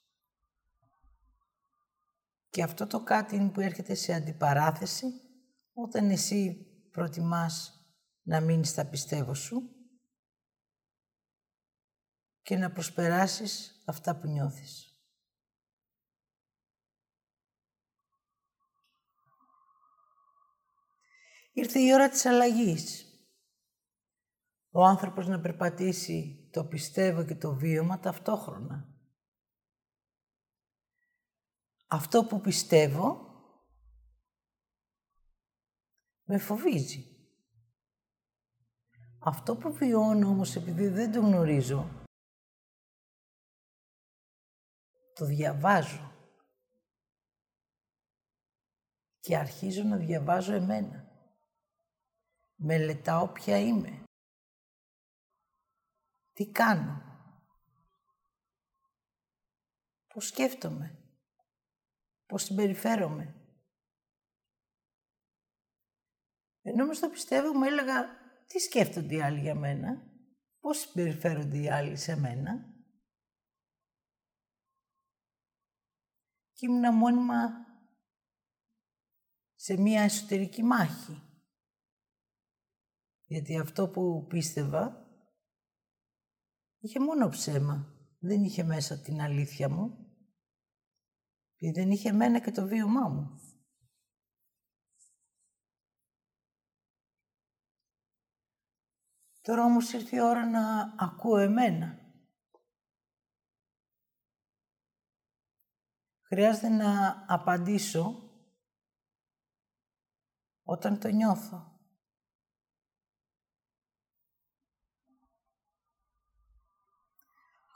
Και 2.50 2.62
αυτό 2.62 2.86
το 2.86 3.02
κάτι 3.02 3.36
είναι 3.36 3.50
που 3.50 3.60
έρχεται 3.60 3.94
σε 3.94 4.12
αντιπαράθεση 4.12 5.06
όταν 5.72 6.10
εσύ 6.10 6.66
προτιμάς 6.90 7.72
να 8.22 8.40
μείνεις 8.40 8.68
στα 8.68 8.86
πιστεύω 8.86 9.34
σου 9.34 9.77
και 12.48 12.56
να 12.56 12.70
προσπεράσεις 12.70 13.82
αυτά 13.86 14.16
που 14.16 14.26
νιώθεις. 14.26 14.98
Ήρθε 21.52 21.78
η 21.78 21.92
ώρα 21.92 22.08
της 22.08 22.26
αλλαγής. 22.26 23.06
Ο 24.70 24.84
άνθρωπος 24.84 25.26
να 25.26 25.40
περπατήσει 25.40 26.48
το 26.52 26.64
πιστεύω 26.64 27.24
και 27.24 27.34
το 27.34 27.54
βίωμα 27.54 27.98
ταυτόχρονα. 27.98 28.88
Αυτό 31.86 32.24
που 32.24 32.40
πιστεύω 32.40 33.26
με 36.22 36.38
φοβίζει. 36.38 37.16
Αυτό 39.18 39.56
που 39.56 39.72
βιώνω 39.72 40.28
όμως 40.28 40.56
επειδή 40.56 40.88
δεν 40.88 41.12
το 41.12 41.20
γνωρίζω, 41.20 41.97
το 45.18 45.24
διαβάζω. 45.24 46.12
Και 49.20 49.36
αρχίζω 49.36 49.82
να 49.82 49.96
διαβάζω 49.96 50.52
εμένα. 50.54 51.08
Μελετάω 52.54 53.28
ποια 53.28 53.58
είμαι. 53.58 54.02
Τι 56.32 56.50
κάνω. 56.50 57.02
Πώς 60.06 60.26
σκέφτομαι. 60.26 60.98
Πώς 62.26 62.42
συμπεριφέρομαι. 62.42 63.34
Ενώ 66.62 66.84
όμως 66.84 66.98
το 66.98 67.08
πιστεύω 67.08 67.52
μου 67.52 67.64
έλεγα 67.64 68.08
τι 68.46 68.58
σκέφτονται 68.58 69.14
οι 69.14 69.22
άλλοι 69.22 69.40
για 69.40 69.54
μένα; 69.54 70.02
Πώς 70.60 70.78
συμπεριφέρονται 70.78 71.58
οι 71.58 71.70
άλλοι 71.70 71.96
σε 71.96 72.16
μένα; 72.16 72.77
Και 76.58 76.66
ήμουν 76.66 76.94
μόνιμα 76.94 77.66
σε 79.54 79.76
μία 79.76 80.02
εσωτερική 80.02 80.62
μάχη. 80.62 81.22
Γιατί 83.24 83.58
αυτό 83.58 83.88
που 83.88 84.26
πίστευα 84.28 85.06
είχε 86.78 87.00
μόνο 87.00 87.28
ψέμα. 87.28 87.92
Δεν 88.18 88.44
είχε 88.44 88.62
μέσα 88.62 89.00
την 89.00 89.20
αλήθεια 89.20 89.68
μου. 89.68 90.12
Και 91.54 91.72
δεν 91.72 91.90
είχε 91.90 92.12
μένα 92.12 92.40
και 92.40 92.50
το 92.50 92.66
βίωμά 92.66 93.08
μου. 93.08 93.40
Τώρα 99.40 99.64
όμως 99.64 99.92
ήρθε 99.92 100.16
η 100.16 100.20
ώρα 100.20 100.46
να 100.46 100.94
ακούω 100.98 101.38
εμένα. 101.38 102.07
Χρειάζεται 106.28 106.68
να 106.68 107.24
απαντήσω 107.28 108.30
όταν 110.62 110.98
το 110.98 111.08
νιώθω. 111.08 111.72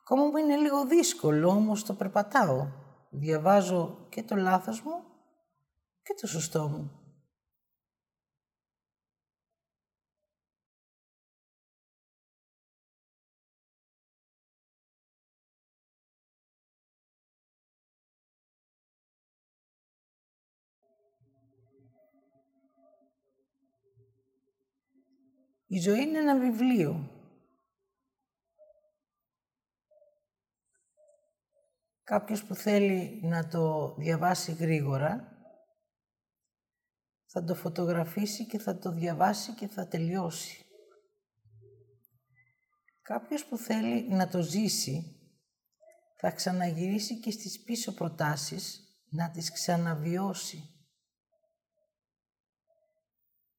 Ακόμα 0.01 0.25
μου 0.25 0.37
είναι 0.37 0.57
λίγο 0.57 0.87
δύσκολο, 0.87 1.49
όμως 1.49 1.85
το 1.85 1.95
περπατάω. 1.95 2.69
Διαβάζω 3.11 4.07
και 4.09 4.23
το 4.23 4.37
λάθος 4.37 4.83
μου 4.83 5.05
και 6.03 6.15
το 6.21 6.27
σωστό 6.27 6.69
μου. 6.69 7.02
Η 25.73 25.79
ζωή 25.79 26.03
είναι 26.03 26.19
ένα 26.19 26.39
βιβλίο 26.39 27.11
Κάποιος 32.03 32.45
που 32.45 32.55
θέλει 32.55 33.21
να 33.23 33.49
το 33.49 33.95
διαβάσει 33.99 34.53
γρήγορα, 34.53 35.37
θα 37.27 37.45
το 37.45 37.55
φωτογραφίσει 37.55 38.47
και 38.47 38.59
θα 38.59 38.79
το 38.79 38.93
διαβάσει 38.93 39.55
και 39.55 39.67
θα 39.67 39.89
τελειώσει. 39.89 40.65
Κάποιος 43.03 43.45
που 43.45 43.57
θέλει 43.57 44.09
να 44.09 44.29
το 44.29 44.43
ζήσει, 44.43 45.21
θα 46.17 46.31
ξαναγυρίσει 46.31 47.21
και 47.21 47.31
στις 47.31 47.63
πίσω 47.63 47.95
προτάσεις 47.95 48.81
να 49.11 49.31
τις 49.31 49.53
ξαναβιώσει. 49.53 50.63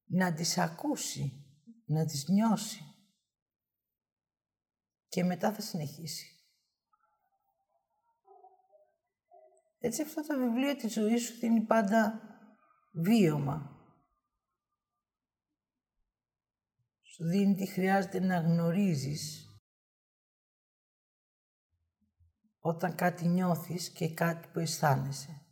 Να 0.04 0.32
τις 0.32 0.58
ακούσει, 0.58 1.43
να 1.84 2.04
τις 2.04 2.28
νιώσει. 2.28 2.84
Και 5.08 5.24
μετά 5.24 5.52
θα 5.52 5.60
συνεχίσει. 5.60 6.34
Έτσι 9.78 10.02
αυτό 10.02 10.26
το 10.26 10.38
βιβλίο 10.38 10.76
της 10.76 10.92
ζωής 10.92 11.24
σου 11.24 11.38
δίνει 11.38 11.60
πάντα 11.60 12.20
βίωμα. 12.92 13.74
Σου 17.02 17.24
δίνει 17.24 17.54
τι 17.54 17.66
χρειάζεται 17.66 18.20
να 18.20 18.38
γνωρίζεις 18.38 19.48
όταν 22.58 22.94
κάτι 22.94 23.26
νιώθεις 23.26 23.90
και 23.90 24.14
κάτι 24.14 24.48
που 24.48 24.58
αισθάνεσαι. 24.58 25.46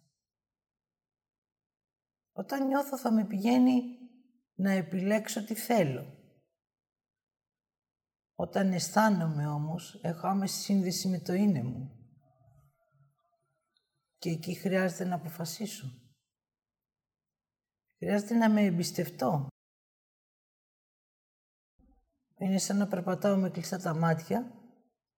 Όταν 2.32 2.66
νιώθω 2.66 2.98
θα 2.98 3.12
με 3.12 3.26
πηγαίνει 3.26 3.82
να 4.54 4.70
επιλέξω 4.70 5.44
τι 5.44 5.54
θέλω. 5.54 6.21
Όταν 8.34 8.72
αισθάνομαι 8.72 9.46
όμως, 9.46 10.00
έχω 10.02 10.26
άμεση 10.26 10.60
σύνδεση 10.60 11.08
με 11.08 11.18
το 11.18 11.32
είναι 11.32 11.62
μου. 11.62 11.96
Και 14.18 14.30
εκεί 14.30 14.54
χρειάζεται 14.54 15.04
να 15.04 15.14
αποφασίσω. 15.14 15.86
Χρειάζεται 17.96 18.34
να 18.34 18.50
με 18.50 18.60
εμπιστευτώ. 18.64 19.46
Είναι 22.38 22.58
σαν 22.58 22.76
να 22.76 22.88
περπατάω 22.88 23.36
με 23.36 23.50
κλειστά 23.50 23.78
τα 23.78 23.94
μάτια, 23.94 24.52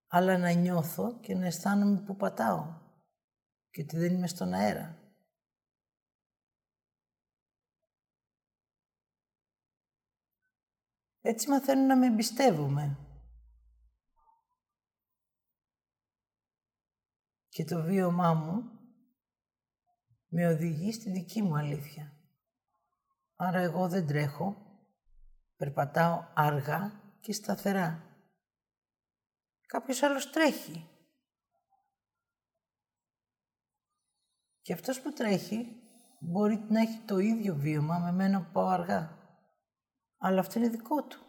αλλά 0.06 0.38
να 0.38 0.50
νιώθω 0.50 1.20
και 1.20 1.34
να 1.34 1.46
αισθάνομαι 1.46 2.00
που 2.00 2.16
πατάω 2.16 2.82
και 3.70 3.82
ότι 3.82 3.96
δεν 3.96 4.14
είμαι 4.14 4.26
στον 4.26 4.52
αέρα. 4.52 4.98
Έτσι 11.20 11.48
μαθαίνω 11.48 11.82
να 11.82 11.96
με 11.96 12.06
εμπιστεύομαι. 12.06 13.03
Και 17.54 17.64
το 17.64 17.82
βίωμά 17.82 18.34
μου 18.34 18.70
με 20.28 20.46
οδηγεί 20.46 20.92
στη 20.92 21.10
δική 21.10 21.42
μου 21.42 21.56
αλήθεια. 21.56 22.12
Άρα 23.36 23.58
εγώ 23.58 23.88
δεν 23.88 24.06
τρέχω, 24.06 24.56
περπατάω 25.56 26.24
αργά 26.34 27.02
και 27.20 27.32
σταθερά. 27.32 28.16
Κάποιος 29.66 30.02
άλλος 30.02 30.30
τρέχει. 30.30 30.88
Και 34.60 34.72
αυτός 34.72 35.00
που 35.00 35.12
τρέχει 35.12 35.82
μπορεί 36.20 36.66
να 36.68 36.80
έχει 36.80 36.98
το 36.98 37.18
ίδιο 37.18 37.54
βίωμα 37.56 37.98
με 37.98 38.12
μένα 38.12 38.42
που 38.42 38.50
πάω 38.52 38.66
αργά. 38.66 39.18
Αλλά 40.18 40.40
αυτό 40.40 40.58
είναι 40.58 40.68
δικό 40.68 41.04
του. 41.04 41.26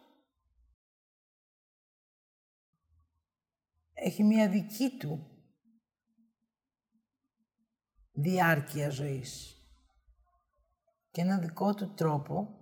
Έχει 3.92 4.22
μία 4.22 4.48
δική 4.48 4.96
του 4.98 5.35
διάρκεια 8.16 8.90
ζωής 8.90 9.60
και 11.10 11.20
ένα 11.20 11.38
δικό 11.38 11.74
του 11.74 11.94
τρόπο 11.94 12.60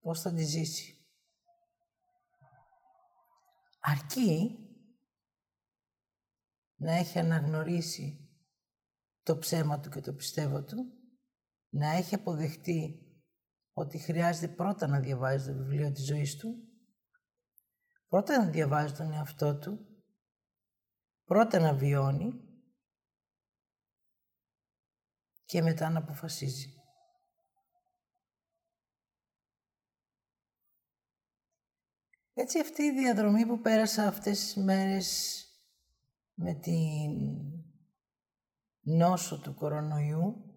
πώς 0.00 0.20
θα 0.20 0.34
τη 0.34 0.42
ζήσει. 0.42 0.94
Αρκεί 3.80 4.58
να 6.76 6.92
έχει 6.92 7.18
αναγνωρίσει 7.18 8.30
το 9.22 9.38
ψέμα 9.38 9.80
του 9.80 9.90
και 9.90 10.00
το 10.00 10.12
πιστεύω 10.12 10.64
του, 10.64 10.92
να 11.68 11.90
έχει 11.90 12.14
αποδεχτεί 12.14 13.04
ότι 13.72 13.98
χρειάζεται 13.98 14.54
πρώτα 14.54 14.86
να 14.86 15.00
διαβάζει 15.00 15.46
το 15.46 15.58
βιβλίο 15.58 15.92
της 15.92 16.04
ζωής 16.04 16.36
του, 16.36 16.54
πρώτα 18.08 18.44
να 18.44 18.50
διαβάζει 18.50 18.92
τον 18.92 19.12
εαυτό 19.12 19.58
του, 19.58 19.86
πρώτα 21.24 21.58
να 21.58 21.74
βιώνει 21.74 22.49
και 25.50 25.62
μετά 25.62 25.90
να 25.90 25.98
αποφασίζει. 25.98 26.74
Έτσι 32.32 32.60
αυτή 32.60 32.82
η 32.82 32.92
διαδρομή 32.92 33.46
που 33.46 33.60
πέρασα 33.60 34.06
αυτές 34.06 34.40
τις 34.40 34.56
μέρες 34.56 35.44
με 36.34 36.54
την 36.54 37.10
νόσο 38.80 39.40
του 39.40 39.54
κορονοϊού 39.54 40.54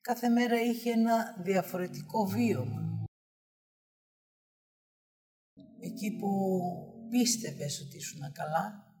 κάθε 0.00 0.28
μέρα 0.28 0.60
είχε 0.60 0.90
ένα 0.90 1.42
διαφορετικό 1.42 2.26
βίωμα. 2.26 3.04
Εκεί 5.80 6.16
που 6.16 6.28
πίστευες 7.08 7.80
ότι 7.80 7.96
ήσουν 7.96 8.32
καλά, 8.32 8.93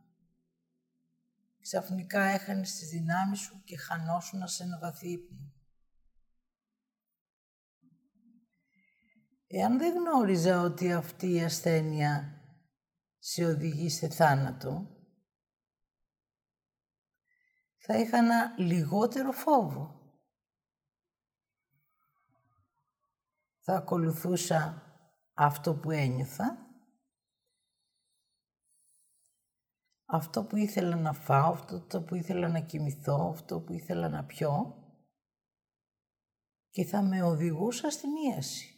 ξαφνικά 1.64 2.22
έχανες 2.22 2.74
τις 2.74 2.88
δυνάμεις 2.88 3.38
σου 3.40 3.62
και 3.64 3.76
χανόσουν 3.76 4.48
σε 4.48 4.62
ένα 4.62 4.78
βαθύ 4.78 5.08
ύπνο. 5.10 5.52
Εάν 9.46 9.78
δεν 9.78 9.94
γνώριζα 9.94 10.60
ότι 10.60 10.92
αυτή 10.92 11.32
η 11.32 11.42
ασθένεια 11.42 12.42
σε 13.18 13.44
οδηγεί 13.44 13.90
σε 13.90 14.08
θάνατο, 14.08 14.88
θα 17.76 17.98
είχα 17.98 18.16
ένα 18.16 18.54
λιγότερο 18.58 19.32
φόβο. 19.32 20.02
Θα 23.58 23.76
ακολουθούσα 23.76 24.82
αυτό 25.34 25.74
που 25.74 25.90
ένιωθα, 25.90 26.63
αυτό 30.14 30.44
που 30.44 30.56
ήθελα 30.56 30.96
να 30.96 31.12
φάω, 31.12 31.52
αυτό 31.52 32.02
που 32.02 32.14
ήθελα 32.14 32.48
να 32.48 32.60
κοιμηθώ, 32.60 33.30
αυτό 33.30 33.60
που 33.60 33.72
ήθελα 33.72 34.08
να 34.08 34.24
πιω 34.24 34.78
και 36.70 36.84
θα 36.84 37.02
με 37.02 37.22
οδηγούσα 37.22 37.90
στην 37.90 38.10
ίαση. 38.16 38.68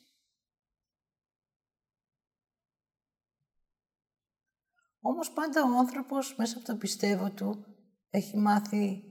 Όμως 5.00 5.32
πάντα 5.32 5.62
ο 5.62 5.78
άνθρωπος 5.78 6.36
μέσα 6.36 6.56
από 6.56 6.66
το 6.66 6.76
πιστεύω 6.76 7.30
του 7.30 7.64
έχει 8.10 8.36
μάθει 8.36 9.02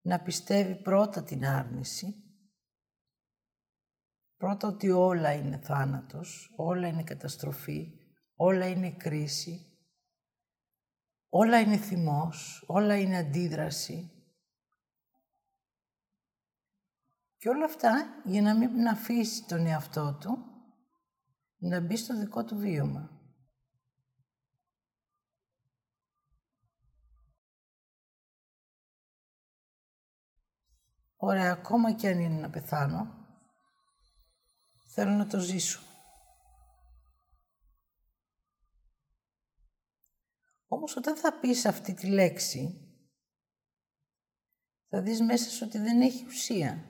να 0.00 0.20
πιστεύει 0.20 0.82
πρώτα 0.82 1.22
την 1.22 1.46
άρνηση, 1.46 2.14
πρώτα 4.36 4.68
ότι 4.68 4.90
όλα 4.90 5.32
είναι 5.32 5.58
θάνατος, 5.58 6.54
όλα 6.56 6.88
είναι 6.88 7.04
καταστροφή, 7.04 7.98
όλα 8.34 8.66
είναι 8.68 8.90
κρίση, 8.90 9.69
όλα 11.30 11.60
είναι 11.60 11.76
θυμός, 11.76 12.64
όλα 12.66 12.98
είναι 12.98 13.16
αντίδραση. 13.16 14.10
Και 17.36 17.48
όλα 17.48 17.64
αυτά 17.64 18.22
για 18.24 18.42
να 18.42 18.56
μην 18.56 18.88
αφήσει 18.88 19.46
τον 19.46 19.66
εαυτό 19.66 20.18
του 20.20 20.44
να 21.56 21.80
μπει 21.80 21.96
στο 21.96 22.18
δικό 22.18 22.44
του 22.44 22.56
βίωμα. 22.56 23.20
Ωραία, 31.16 31.52
ακόμα 31.52 31.92
και 31.92 32.08
αν 32.08 32.18
είναι 32.18 32.40
να 32.40 32.50
πεθάνω, 32.50 33.26
θέλω 34.86 35.10
να 35.10 35.26
το 35.26 35.38
ζήσω. 35.38 35.89
Όμως 40.72 40.96
όταν 40.96 41.16
θα 41.16 41.38
πεις 41.38 41.64
αυτή 41.64 41.94
τη 41.94 42.06
λέξη, 42.06 42.88
θα 44.88 45.02
δεις 45.02 45.20
μέσα 45.20 45.50
σου 45.50 45.66
ότι 45.66 45.78
δεν 45.78 46.00
έχει 46.00 46.24
ουσία. 46.26 46.84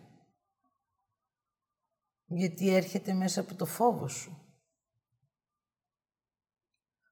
Γιατί 2.24 2.68
έρχεται 2.74 3.12
μέσα 3.12 3.40
από 3.40 3.54
το 3.54 3.66
φόβο 3.66 4.08
σου. 4.08 4.60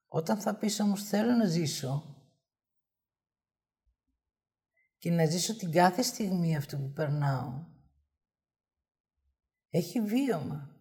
Όταν 0.09 0.41
θα 0.41 0.57
πεις 0.57 0.81
όμως 0.81 1.03
θέλω 1.03 1.33
να 1.33 1.45
ζήσω, 1.45 2.15
και 4.99 5.11
να 5.11 5.27
ζήσω 5.27 5.57
την 5.57 5.71
κάθε 5.71 6.03
στιγμή 6.03 6.57
αυτό 6.57 6.79
που 6.79 6.93
περνάω. 6.93 7.67
Έχει 9.69 10.01
βίωμα. 10.01 10.77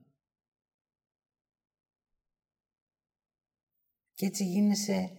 Και 4.14 4.26
έτσι 4.26 4.46
γίνεσαι 4.46 5.17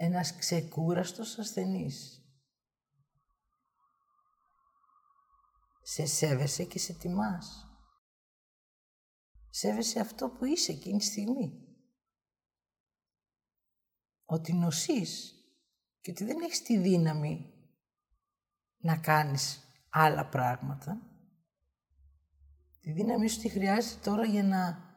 ένας 0.00 0.36
ξεκούραστος 0.36 1.38
ασθενής. 1.38 2.22
Σε 5.82 6.06
σέβεσαι 6.06 6.64
και 6.64 6.78
σε 6.78 6.92
τιμάς. 6.92 7.66
Σέβεσαι 9.50 10.00
αυτό 10.00 10.28
που 10.28 10.44
είσαι 10.44 10.72
εκείνη 10.72 10.98
τη 10.98 11.04
στιγμή. 11.04 11.66
Ότι 14.24 14.52
νοσείς 14.52 15.34
και 16.00 16.10
ότι 16.10 16.24
δεν 16.24 16.40
έχεις 16.40 16.62
τη 16.62 16.78
δύναμη 16.78 17.52
να 18.76 18.96
κάνεις 18.96 19.60
άλλα 19.90 20.28
πράγματα. 20.28 21.00
Τη 22.80 22.92
δύναμη 22.92 23.28
σου 23.28 23.40
τη 23.40 23.48
χρειάζεται 23.48 24.00
τώρα 24.00 24.24
για 24.24 24.42
να 24.42 24.92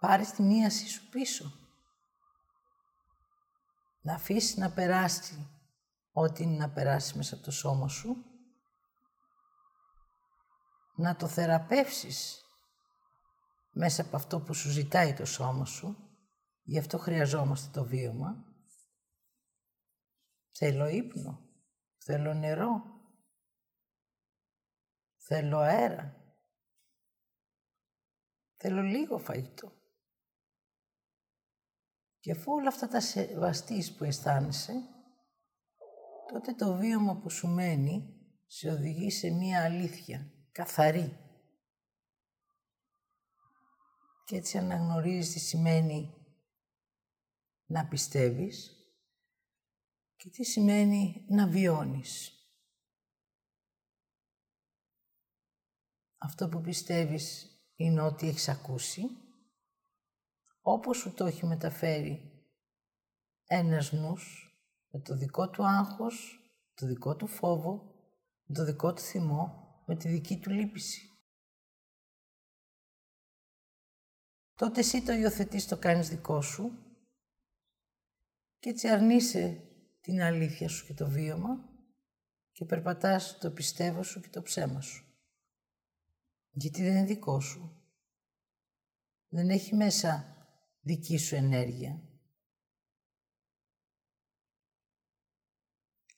πάρεις 0.00 0.30
τη 0.30 0.42
μίαση 0.42 0.88
σου 0.88 1.08
πίσω. 1.08 1.67
Να 4.08 4.14
αφήσεις 4.14 4.56
να 4.56 4.72
περάσει 4.72 5.48
ό,τι 6.12 6.42
είναι 6.42 6.56
να 6.56 6.70
περάσει 6.70 7.16
μέσα 7.16 7.34
από 7.34 7.44
το 7.44 7.50
σώμα 7.50 7.88
σου. 7.88 8.24
Να 10.94 11.16
το 11.16 11.26
θεραπεύσεις 11.26 12.44
μέσα 13.70 14.02
από 14.02 14.16
αυτό 14.16 14.40
που 14.40 14.54
σου 14.54 14.70
ζητάει 14.70 15.14
το 15.14 15.24
σώμα 15.24 15.64
σου. 15.64 15.96
Γι' 16.62 16.78
αυτό 16.78 16.98
χρειαζόμαστε 16.98 17.70
το 17.72 17.84
βίωμα. 17.84 18.44
Θέλω 20.50 20.86
ύπνο. 20.86 21.48
Θέλω 21.98 22.34
νερό. 22.34 22.82
Θέλω 25.16 25.58
αέρα. 25.58 26.16
Θέλω 28.56 28.82
λίγο 28.82 29.18
φαγητό. 29.18 29.77
Και 32.28 32.34
αφού 32.34 32.52
όλα 32.52 32.68
αυτά 32.68 32.88
τα 32.88 33.00
σεβαστείς 33.00 33.94
που 33.96 34.04
αισθάνεσαι, 34.04 34.72
τότε 36.32 36.52
το 36.52 36.76
βίωμα 36.76 37.16
που 37.16 37.30
σου 37.30 37.48
μένει 37.48 38.20
σε 38.46 38.70
οδηγεί 38.70 39.10
σε 39.10 39.30
μία 39.30 39.64
αλήθεια, 39.64 40.32
καθαρή. 40.52 41.18
Και 44.24 44.36
έτσι 44.36 44.58
αναγνωρίζεις 44.58 45.32
τι 45.32 45.38
σημαίνει 45.38 46.14
να 47.66 47.88
πιστεύεις, 47.88 48.76
και 50.16 50.30
τι 50.30 50.44
σημαίνει 50.44 51.24
να 51.28 51.48
βιώνεις. 51.48 52.32
Αυτό 56.18 56.48
που 56.48 56.60
πιστεύεις 56.60 57.50
είναι 57.76 58.00
ότι 58.00 58.28
έχεις 58.28 58.48
ακούσει, 58.48 59.02
όπως 60.72 60.96
σου 60.96 61.14
το 61.14 61.24
έχει 61.24 61.46
μεταφέρει 61.46 62.32
ένας 63.46 63.92
νους, 63.92 64.52
με 64.88 65.00
το 65.00 65.16
δικό 65.16 65.50
του 65.50 65.66
άγχος, 65.66 66.40
το 66.74 66.86
δικό 66.86 67.16
του 67.16 67.26
φόβο, 67.26 67.94
με 68.44 68.54
το 68.54 68.64
δικό 68.64 68.92
του 68.92 69.00
θυμό, 69.00 69.66
με 69.86 69.96
τη 69.96 70.08
δική 70.08 70.38
του 70.38 70.50
λύπηση. 70.50 71.08
τότε 74.58 74.80
εσύ 74.80 75.02
το 75.02 75.12
υιοθετείς, 75.12 75.66
το 75.66 75.78
κάνεις 75.78 76.08
δικό 76.08 76.40
σου 76.40 76.72
και 78.58 78.68
έτσι 78.68 78.88
αρνείσαι 78.88 79.62
την 80.00 80.22
αλήθεια 80.22 80.68
σου 80.68 80.86
και 80.86 80.94
το 80.94 81.08
βίωμα 81.08 81.68
και 82.52 82.64
περπατάς 82.64 83.38
το 83.38 83.50
πιστεύω 83.50 84.02
σου 84.02 84.20
και 84.20 84.28
το 84.28 84.42
ψέμα 84.42 84.80
σου. 84.80 85.04
Γιατί 86.50 86.82
δεν 86.82 86.92
είναι 86.92 87.04
δικό 87.04 87.40
σου. 87.40 87.82
Δεν 89.28 89.50
έχει 89.50 89.74
μέσα 89.74 90.37
δική 90.80 91.16
σου 91.16 91.34
ενέργεια. 91.34 92.02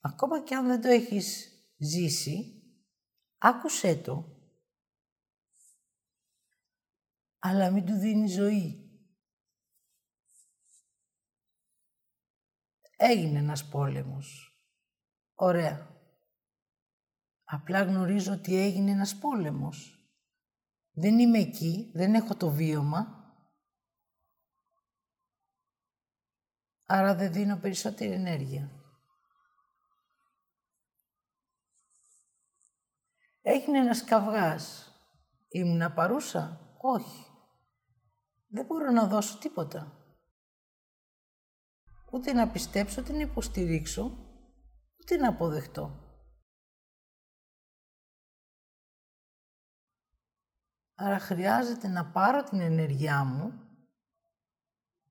Ακόμα 0.00 0.42
και 0.42 0.54
αν 0.54 0.66
δεν 0.66 0.80
το 0.80 0.88
έχεις 0.88 1.50
ζήσει, 1.76 2.62
άκουσέ 3.38 3.96
το. 3.96 4.38
Αλλά 7.38 7.70
μην 7.70 7.86
του 7.86 7.94
δίνεις 7.94 8.32
ζωή. 8.32 8.90
Έγινε 12.96 13.38
ένας 13.38 13.68
πόλεμος. 13.68 14.54
Ωραία. 15.34 15.88
Απλά 17.44 17.82
γνωρίζω 17.82 18.32
ότι 18.32 18.56
έγινε 18.56 18.90
ένας 18.90 19.18
πόλεμος. 19.18 19.94
Δεν 20.90 21.18
είμαι 21.18 21.38
εκεί, 21.38 21.90
δεν 21.94 22.14
έχω 22.14 22.36
το 22.36 22.50
βίωμα. 22.50 23.19
Άρα 26.92 27.14
δεν 27.14 27.32
δίνω 27.32 27.56
περισσότερη 27.56 28.12
ενέργεια. 28.12 28.70
Έγινε 33.42 33.78
ένας 33.78 34.04
καυγάς. 34.04 34.94
Ήμουν 35.48 35.94
παρούσα; 35.94 36.74
Όχι. 36.80 37.26
Δεν 38.48 38.66
μπορώ 38.66 38.90
να 38.90 39.06
δώσω 39.06 39.38
τίποτα. 39.38 40.04
Ούτε 42.12 42.32
να 42.32 42.48
πιστέψω, 42.50 43.00
ούτε 43.02 43.12
να 43.12 43.20
υποστηρίξω, 43.20 44.02
ούτε 45.00 45.16
να 45.16 45.28
αποδεχτώ. 45.28 46.14
Άρα 50.94 51.18
χρειάζεται 51.18 51.88
να 51.88 52.10
πάρω 52.10 52.42
την 52.42 52.60
ενέργειά 52.60 53.24
μου 53.24 53.69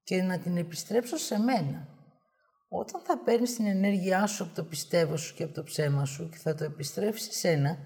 και 0.09 0.21
να 0.21 0.39
την 0.39 0.57
επιστρέψω 0.57 1.17
σε 1.17 1.39
μένα. 1.39 1.87
Όταν 2.69 3.01
θα 3.01 3.17
παίρνεις 3.23 3.55
την 3.55 3.65
ενέργειά 3.65 4.27
σου 4.27 4.43
από 4.43 4.55
το 4.55 4.63
πιστεύω 4.63 5.17
σου 5.17 5.35
και 5.35 5.43
από 5.43 5.53
το 5.53 5.63
ψέμα 5.63 6.05
σου 6.05 6.29
και 6.29 6.37
θα 6.37 6.55
το 6.55 6.63
επιστρέψεις 6.63 7.33
σε 7.33 7.39
σένα, 7.39 7.77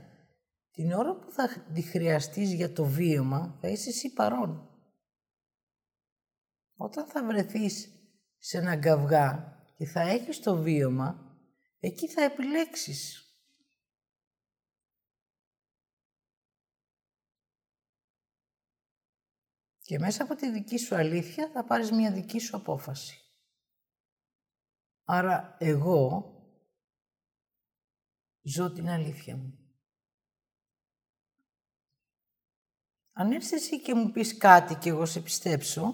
την 0.72 0.92
ώρα 0.92 1.16
που 1.16 1.32
θα 1.32 1.50
τη 1.74 1.82
χρειαστείς 1.82 2.54
για 2.54 2.74
το 2.74 2.86
βίωμα, 2.86 3.58
θα 3.62 3.68
είσαι 3.68 3.90
εσύ 3.90 4.14
παρόν. 4.14 4.70
Όταν 6.76 7.06
θα 7.06 7.26
βρεθείς 7.26 7.90
σε 8.38 8.58
έναν 8.58 8.82
καυγά 8.82 9.58
και 9.78 9.86
θα 9.86 10.02
έχεις 10.02 10.40
το 10.40 10.56
βίωμα, 10.56 11.38
εκεί 11.80 12.08
θα 12.08 12.24
επιλέξεις 12.24 13.23
Και 19.84 20.00
μέσα 20.00 20.24
από 20.24 20.36
τη 20.36 20.52
δική 20.52 20.78
σου 20.78 20.96
αλήθεια 20.96 21.50
θα 21.50 21.63
πάρεις 21.63 21.91
μια 21.91 22.12
δική 22.12 22.39
σου 22.39 22.58
απόφαση. 22.58 23.17
Άρα 25.04 25.56
εγώ 25.60 26.32
ζω 28.41 28.72
την 28.72 28.89
αλήθεια 28.89 29.36
μου. 29.36 29.58
Αν 33.12 33.32
έρθεις 33.32 33.52
εσύ 33.52 33.82
και 33.82 33.93
μου 33.93 34.12
πεις 34.12 34.38
κάτι 34.38 34.76
και 34.76 34.89
εγώ 34.89 35.06
σε 35.06 35.22
πιστέψω 35.22 35.93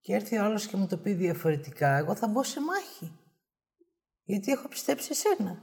και 0.00 0.14
έρθει 0.14 0.38
ο 0.38 0.44
άλλος 0.44 0.66
και 0.66 0.76
μου 0.76 0.86
το 0.86 0.98
πει 0.98 1.12
διαφορετικά, 1.12 1.96
εγώ 1.96 2.16
θα 2.16 2.28
μπω 2.28 2.42
σε 2.42 2.60
μάχη. 2.60 3.18
Γιατί 4.22 4.52
έχω 4.52 4.68
πιστέψει 4.68 5.08
εσένα. 5.10 5.62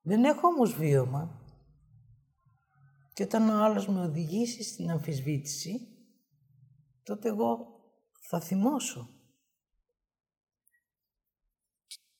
Δεν 0.00 0.24
έχω 0.24 0.46
όμως 0.46 0.74
βίωμα. 0.74 1.43
Και 3.14 3.22
όταν 3.22 3.48
ο 3.48 3.64
άλλος 3.64 3.88
με 3.88 4.00
οδηγήσει 4.00 4.62
στην 4.62 4.90
αμφισβήτηση, 4.90 5.88
τότε 7.02 7.28
εγώ 7.28 7.66
θα 8.28 8.40
θυμώσω. 8.40 9.08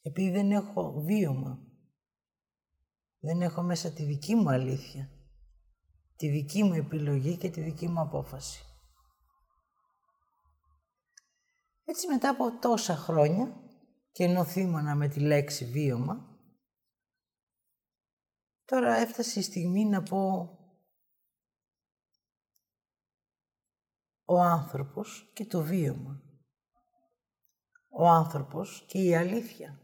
Επειδή 0.03 0.31
δεν 0.31 0.51
έχω 0.51 1.01
βίωμα. 1.01 1.59
Δεν 3.19 3.43
έχω 3.43 3.63
μέσα 3.63 3.93
τη 3.93 4.05
δική 4.05 4.35
μου 4.35 4.51
αλήθεια. 4.51 5.11
Τη 6.17 6.29
δική 6.29 6.63
μου 6.63 6.75
επιλογή 6.75 7.37
και 7.37 7.51
τη 7.51 7.61
δική 7.61 7.89
μου 7.89 8.01
απόφαση. 8.01 8.65
Έτσι 11.85 12.07
μετά 12.07 12.29
από 12.29 12.59
τόσα 12.59 12.97
χρόνια 12.97 13.63
και 14.13 14.25
ενώ 14.25 14.45
θύμωνα 14.45 14.95
με 14.95 15.09
τη 15.09 15.21
λέξη 15.21 15.65
βίωμα, 15.65 16.39
τώρα 18.65 18.95
έφτασε 18.97 19.39
η 19.39 19.43
στιγμή 19.43 19.85
να 19.85 20.03
πω 20.03 20.49
ο 24.25 24.41
άνθρωπος 24.41 25.31
και 25.35 25.47
το 25.47 25.63
βίωμα. 25.63 26.23
Ο 27.89 28.09
άνθρωπος 28.09 28.85
και 28.89 28.99
η 28.99 29.17
αλήθεια. 29.17 29.79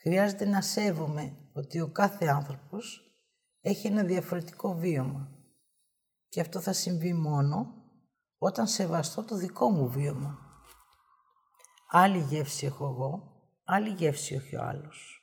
Χρειάζεται 0.00 0.44
να 0.44 0.60
σέβομαι 0.60 1.36
ότι 1.52 1.80
ο 1.80 1.88
κάθε 1.88 2.26
άνθρωπος 2.26 3.00
έχει 3.60 3.86
ένα 3.86 4.02
διαφορετικό 4.02 4.74
βίωμα. 4.74 5.30
Και 6.28 6.40
αυτό 6.40 6.60
θα 6.60 6.72
συμβεί 6.72 7.12
μόνο 7.12 7.74
όταν 8.38 8.66
σεβαστώ 8.66 9.24
το 9.24 9.36
δικό 9.36 9.70
μου 9.70 9.88
βίωμα. 9.88 10.38
Άλλη 11.90 12.18
γεύση 12.18 12.66
έχω 12.66 12.86
εγώ, 12.86 13.40
άλλη 13.64 13.88
γεύση 13.88 14.34
έχει 14.34 14.56
ο 14.56 14.62
άλλος. 14.62 15.20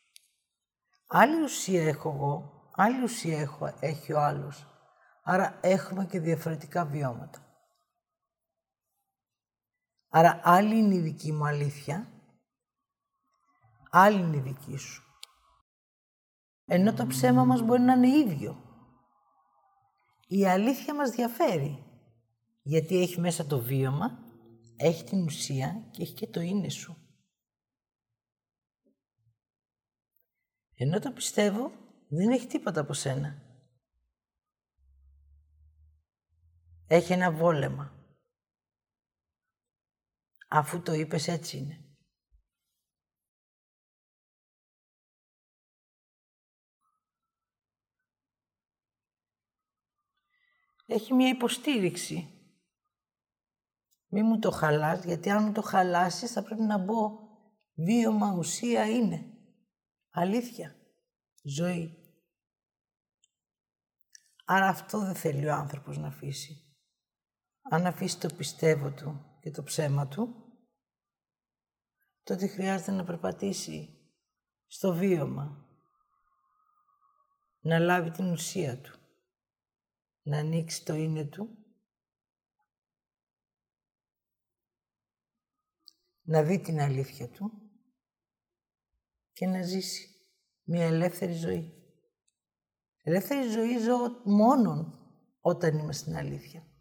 Άλλη 1.08 1.42
ουσία 1.42 1.84
έχω 1.84 2.10
εγώ, 2.10 2.54
άλλη 2.76 3.04
ουσία 3.04 3.40
έχω, 3.40 3.74
έχει 3.80 4.14
ο 4.14 4.20
άλλος. 4.20 4.73
Άρα 5.26 5.60
έχουμε 5.62 6.06
και 6.06 6.20
διαφορετικά 6.20 6.86
βιώματα. 6.86 7.40
Άρα 10.10 10.42
άλλη 10.44 10.78
είναι 10.78 10.96
η 10.96 11.00
δική 11.00 11.32
μου 11.32 11.46
αλήθεια, 11.46 12.08
άλλη 13.90 14.20
είναι 14.20 14.38
η 14.38 14.40
δική 14.40 14.78
σου. 14.78 15.04
Ενώ 16.66 16.94
το 16.94 17.08
ψέμα 17.08 17.44
μας 17.44 17.62
μπορεί 17.62 17.82
να 17.82 17.94
είναι 17.94 18.08
ίδιο. 18.08 18.58
Η 20.28 20.48
αλήθεια 20.48 20.96
μας 20.96 21.10
διαφέρει, 21.10 21.84
γιατί 22.62 23.02
έχει 23.02 23.20
μέσα 23.20 23.46
το 23.46 23.60
βίωμα, 23.60 24.20
έχει 24.76 25.04
την 25.04 25.24
ουσία 25.24 25.88
και 25.92 26.02
έχει 26.02 26.14
και 26.14 26.28
το 26.28 26.42
είναι 26.42 26.70
σου. 26.70 26.98
Ενώ 30.76 31.00
το 31.00 31.12
πιστεύω, 31.12 31.72
δεν 32.10 32.30
έχει 32.30 32.48
τίποτα 32.48 32.82
από 32.82 32.94
σένα. 32.94 33.43
Έχει 36.88 37.14
ένα 37.14 37.32
βόλεμα. 37.32 37.94
Αφού 40.48 40.82
το 40.82 40.94
είπες 40.94 41.28
έτσι 41.28 41.58
είναι. 41.58 41.78
Έχει 50.86 51.14
μια 51.14 51.30
υποστήριξη. 51.30 52.28
Μη 54.08 54.24
μου 54.24 54.40
το 54.40 54.52
χαλάς, 54.52 55.04
γιατί 55.04 55.30
αν 55.30 55.44
μου 55.44 55.52
το 55.52 55.62
χαλάσεις 55.62 56.32
θα 56.32 56.44
πρέπει 56.44 56.62
να 56.62 56.78
μπω 56.78 57.20
βίωμα 57.74 58.34
ουσία 58.38 58.90
είναι. 58.90 59.26
Αλήθεια. 60.10 60.76
Ζωή. 61.44 61.98
Άρα 64.46 64.68
αυτό 64.68 65.00
δεν 65.00 65.16
θέλει 65.16 65.48
ο 65.48 65.54
άνθρωπος 65.54 65.98
να 65.98 66.08
αφήσει 66.08 66.73
αν 67.64 67.86
αφήσει 67.86 68.20
το 68.20 68.36
πιστεύω 68.36 68.92
του 68.92 69.38
και 69.40 69.52
το 69.52 69.64
ψέμα 69.64 70.08
του, 70.08 70.36
τότε 72.24 72.48
χρειάζεται 72.48 72.92
να 72.92 73.04
περπατήσει 73.04 73.98
στο 74.68 74.94
βίωμα, 74.94 75.68
να 77.60 77.80
λάβει 77.80 78.12
την 78.12 78.32
ουσία 78.32 78.82
του, 78.82 79.00
να 80.22 80.38
ανοίξει 80.38 80.86
το 80.86 80.94
είναι 80.94 81.26
του, 81.26 81.58
να 86.22 86.44
δει 86.44 86.60
την 86.60 86.80
αλήθεια 86.80 87.30
του 87.30 87.52
και 89.34 89.48
να 89.48 89.62
ζήσει 89.62 90.08
μια 90.64 90.86
ελεύθερη 90.86 91.34
ζωή. 91.34 91.78
Ελεύθερη 93.02 93.50
ζωή 93.50 93.78
ζω 93.78 93.98
μόνον 94.24 95.00
όταν 95.42 95.78
είμαι 95.78 95.94
στην 95.94 96.16
αλήθεια. 96.16 96.73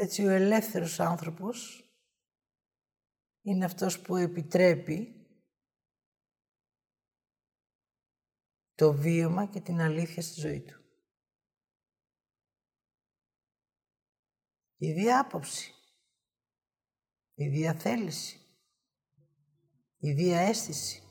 Έτσι 0.00 0.26
ο 0.26 0.30
ελεύθερος 0.30 1.00
άνθρωπος 1.00 1.84
είναι 3.42 3.64
αυτός 3.64 4.00
που 4.00 4.16
επιτρέπει 4.16 5.26
το 8.74 8.92
βίωμα 8.92 9.46
και 9.46 9.60
την 9.60 9.80
αλήθεια 9.80 10.22
στη 10.22 10.40
ζωή 10.40 10.60
του. 10.60 10.82
Η 14.76 14.92
διάποψη, 14.92 15.74
η 17.34 17.48
διαθέληση, 17.48 18.40
η 19.98 20.12
διααίσθηση. 20.12 21.07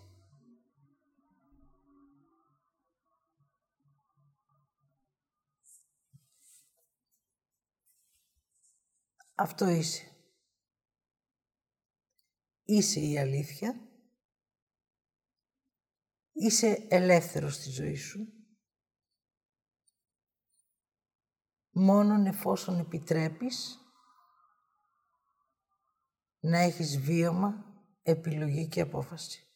Αυτό 9.39 9.67
είσαι. 9.67 10.12
Είσαι 12.63 13.00
η 13.00 13.17
αλήθεια 13.17 13.88
Είσαι 16.39 16.88
ελεύθερος 16.89 17.56
στη 17.56 17.69
ζωή 17.69 17.95
σου. 17.95 18.34
Μόνον 21.69 22.26
εφόσον 22.26 22.80
επιτρέπεις 22.80 23.80
να 26.39 26.58
έχεις 26.58 27.00
βίωμα, 27.00 27.65
επιλογή 28.02 28.67
και 28.67 28.82
απόφαση. 28.82 29.46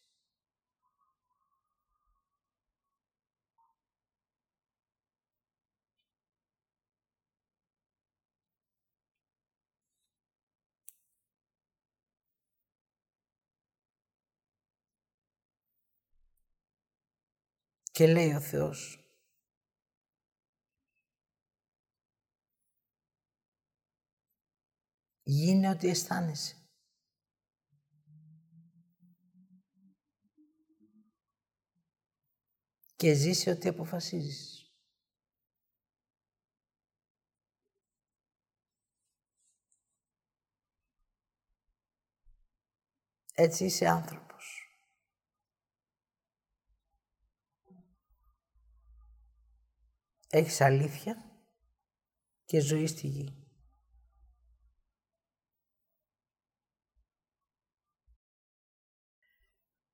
Και 18.01 18.07
λέει 18.07 18.33
ο 18.33 18.39
Θεός, 18.39 18.99
Γίνε 25.23 25.69
ό,τι 25.69 25.87
αισθάνεσαι. 25.87 26.55
Και 32.95 33.13
ζήσε 33.13 33.51
ό,τι 33.51 33.67
αποφασίζεις. 33.67 34.71
Έτσι 43.33 43.65
είσαι 43.65 43.87
άνθρωπος. 43.87 44.30
Έχεις 50.33 50.61
αλήθεια 50.61 51.41
και 52.45 52.59
ζωή 52.59 52.87
στη 52.87 53.07
γη. 53.07 53.41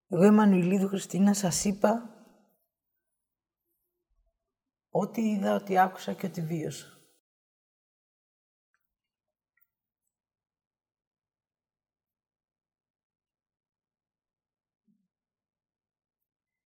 Εγώ 0.08 0.24
η 0.24 0.32
Μανουηλίδου 0.32 0.88
Χριστίνα 0.88 1.34
σας 1.34 1.66
είπα 1.66 2.16
ό,τι 4.90 5.22
είδα, 5.22 5.56
ό,τι 5.56 5.78
άκουσα 5.80 6.14
και 6.14 6.26
ό,τι 6.26 6.42
βίωσα. 6.42 6.92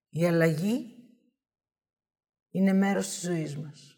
Η 0.10 0.26
αλλαγή 0.26 1.01
είναι 2.52 2.74
μέρος 2.74 3.08
της 3.08 3.22
ζωής 3.22 3.58
μας. 3.58 3.96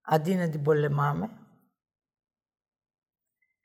Αντί 0.00 0.34
να 0.34 0.48
την 0.48 0.62
πολεμάμε, 0.62 1.46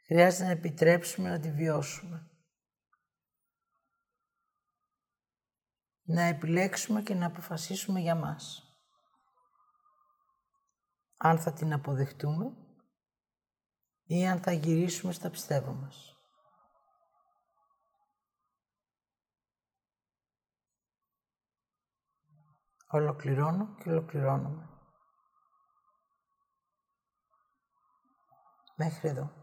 χρειάζεται 0.06 0.44
να 0.44 0.52
επιτρέψουμε 0.52 1.30
να 1.30 1.40
τη 1.40 1.52
βιώσουμε. 1.52 2.32
Να 6.02 6.22
επιλέξουμε 6.22 7.02
και 7.02 7.14
να 7.14 7.26
αποφασίσουμε 7.26 8.00
για 8.00 8.16
μας. 8.16 8.62
Αν 11.18 11.40
θα 11.40 11.54
την 11.54 11.74
αποδεχτούμε 11.74 12.58
ή 14.04 14.28
αν 14.28 14.42
θα 14.42 14.52
γυρίσουμε 14.52 15.14
στα 15.14 15.30
πιστεύω 15.30 15.74
μας. 15.74 16.17
Ολοκληρώνω 22.98 23.76
και 23.84 23.90
ολοκληρώνομαι. 23.90 24.70
Μέχρι 28.76 29.10
εδώ. 29.10 29.37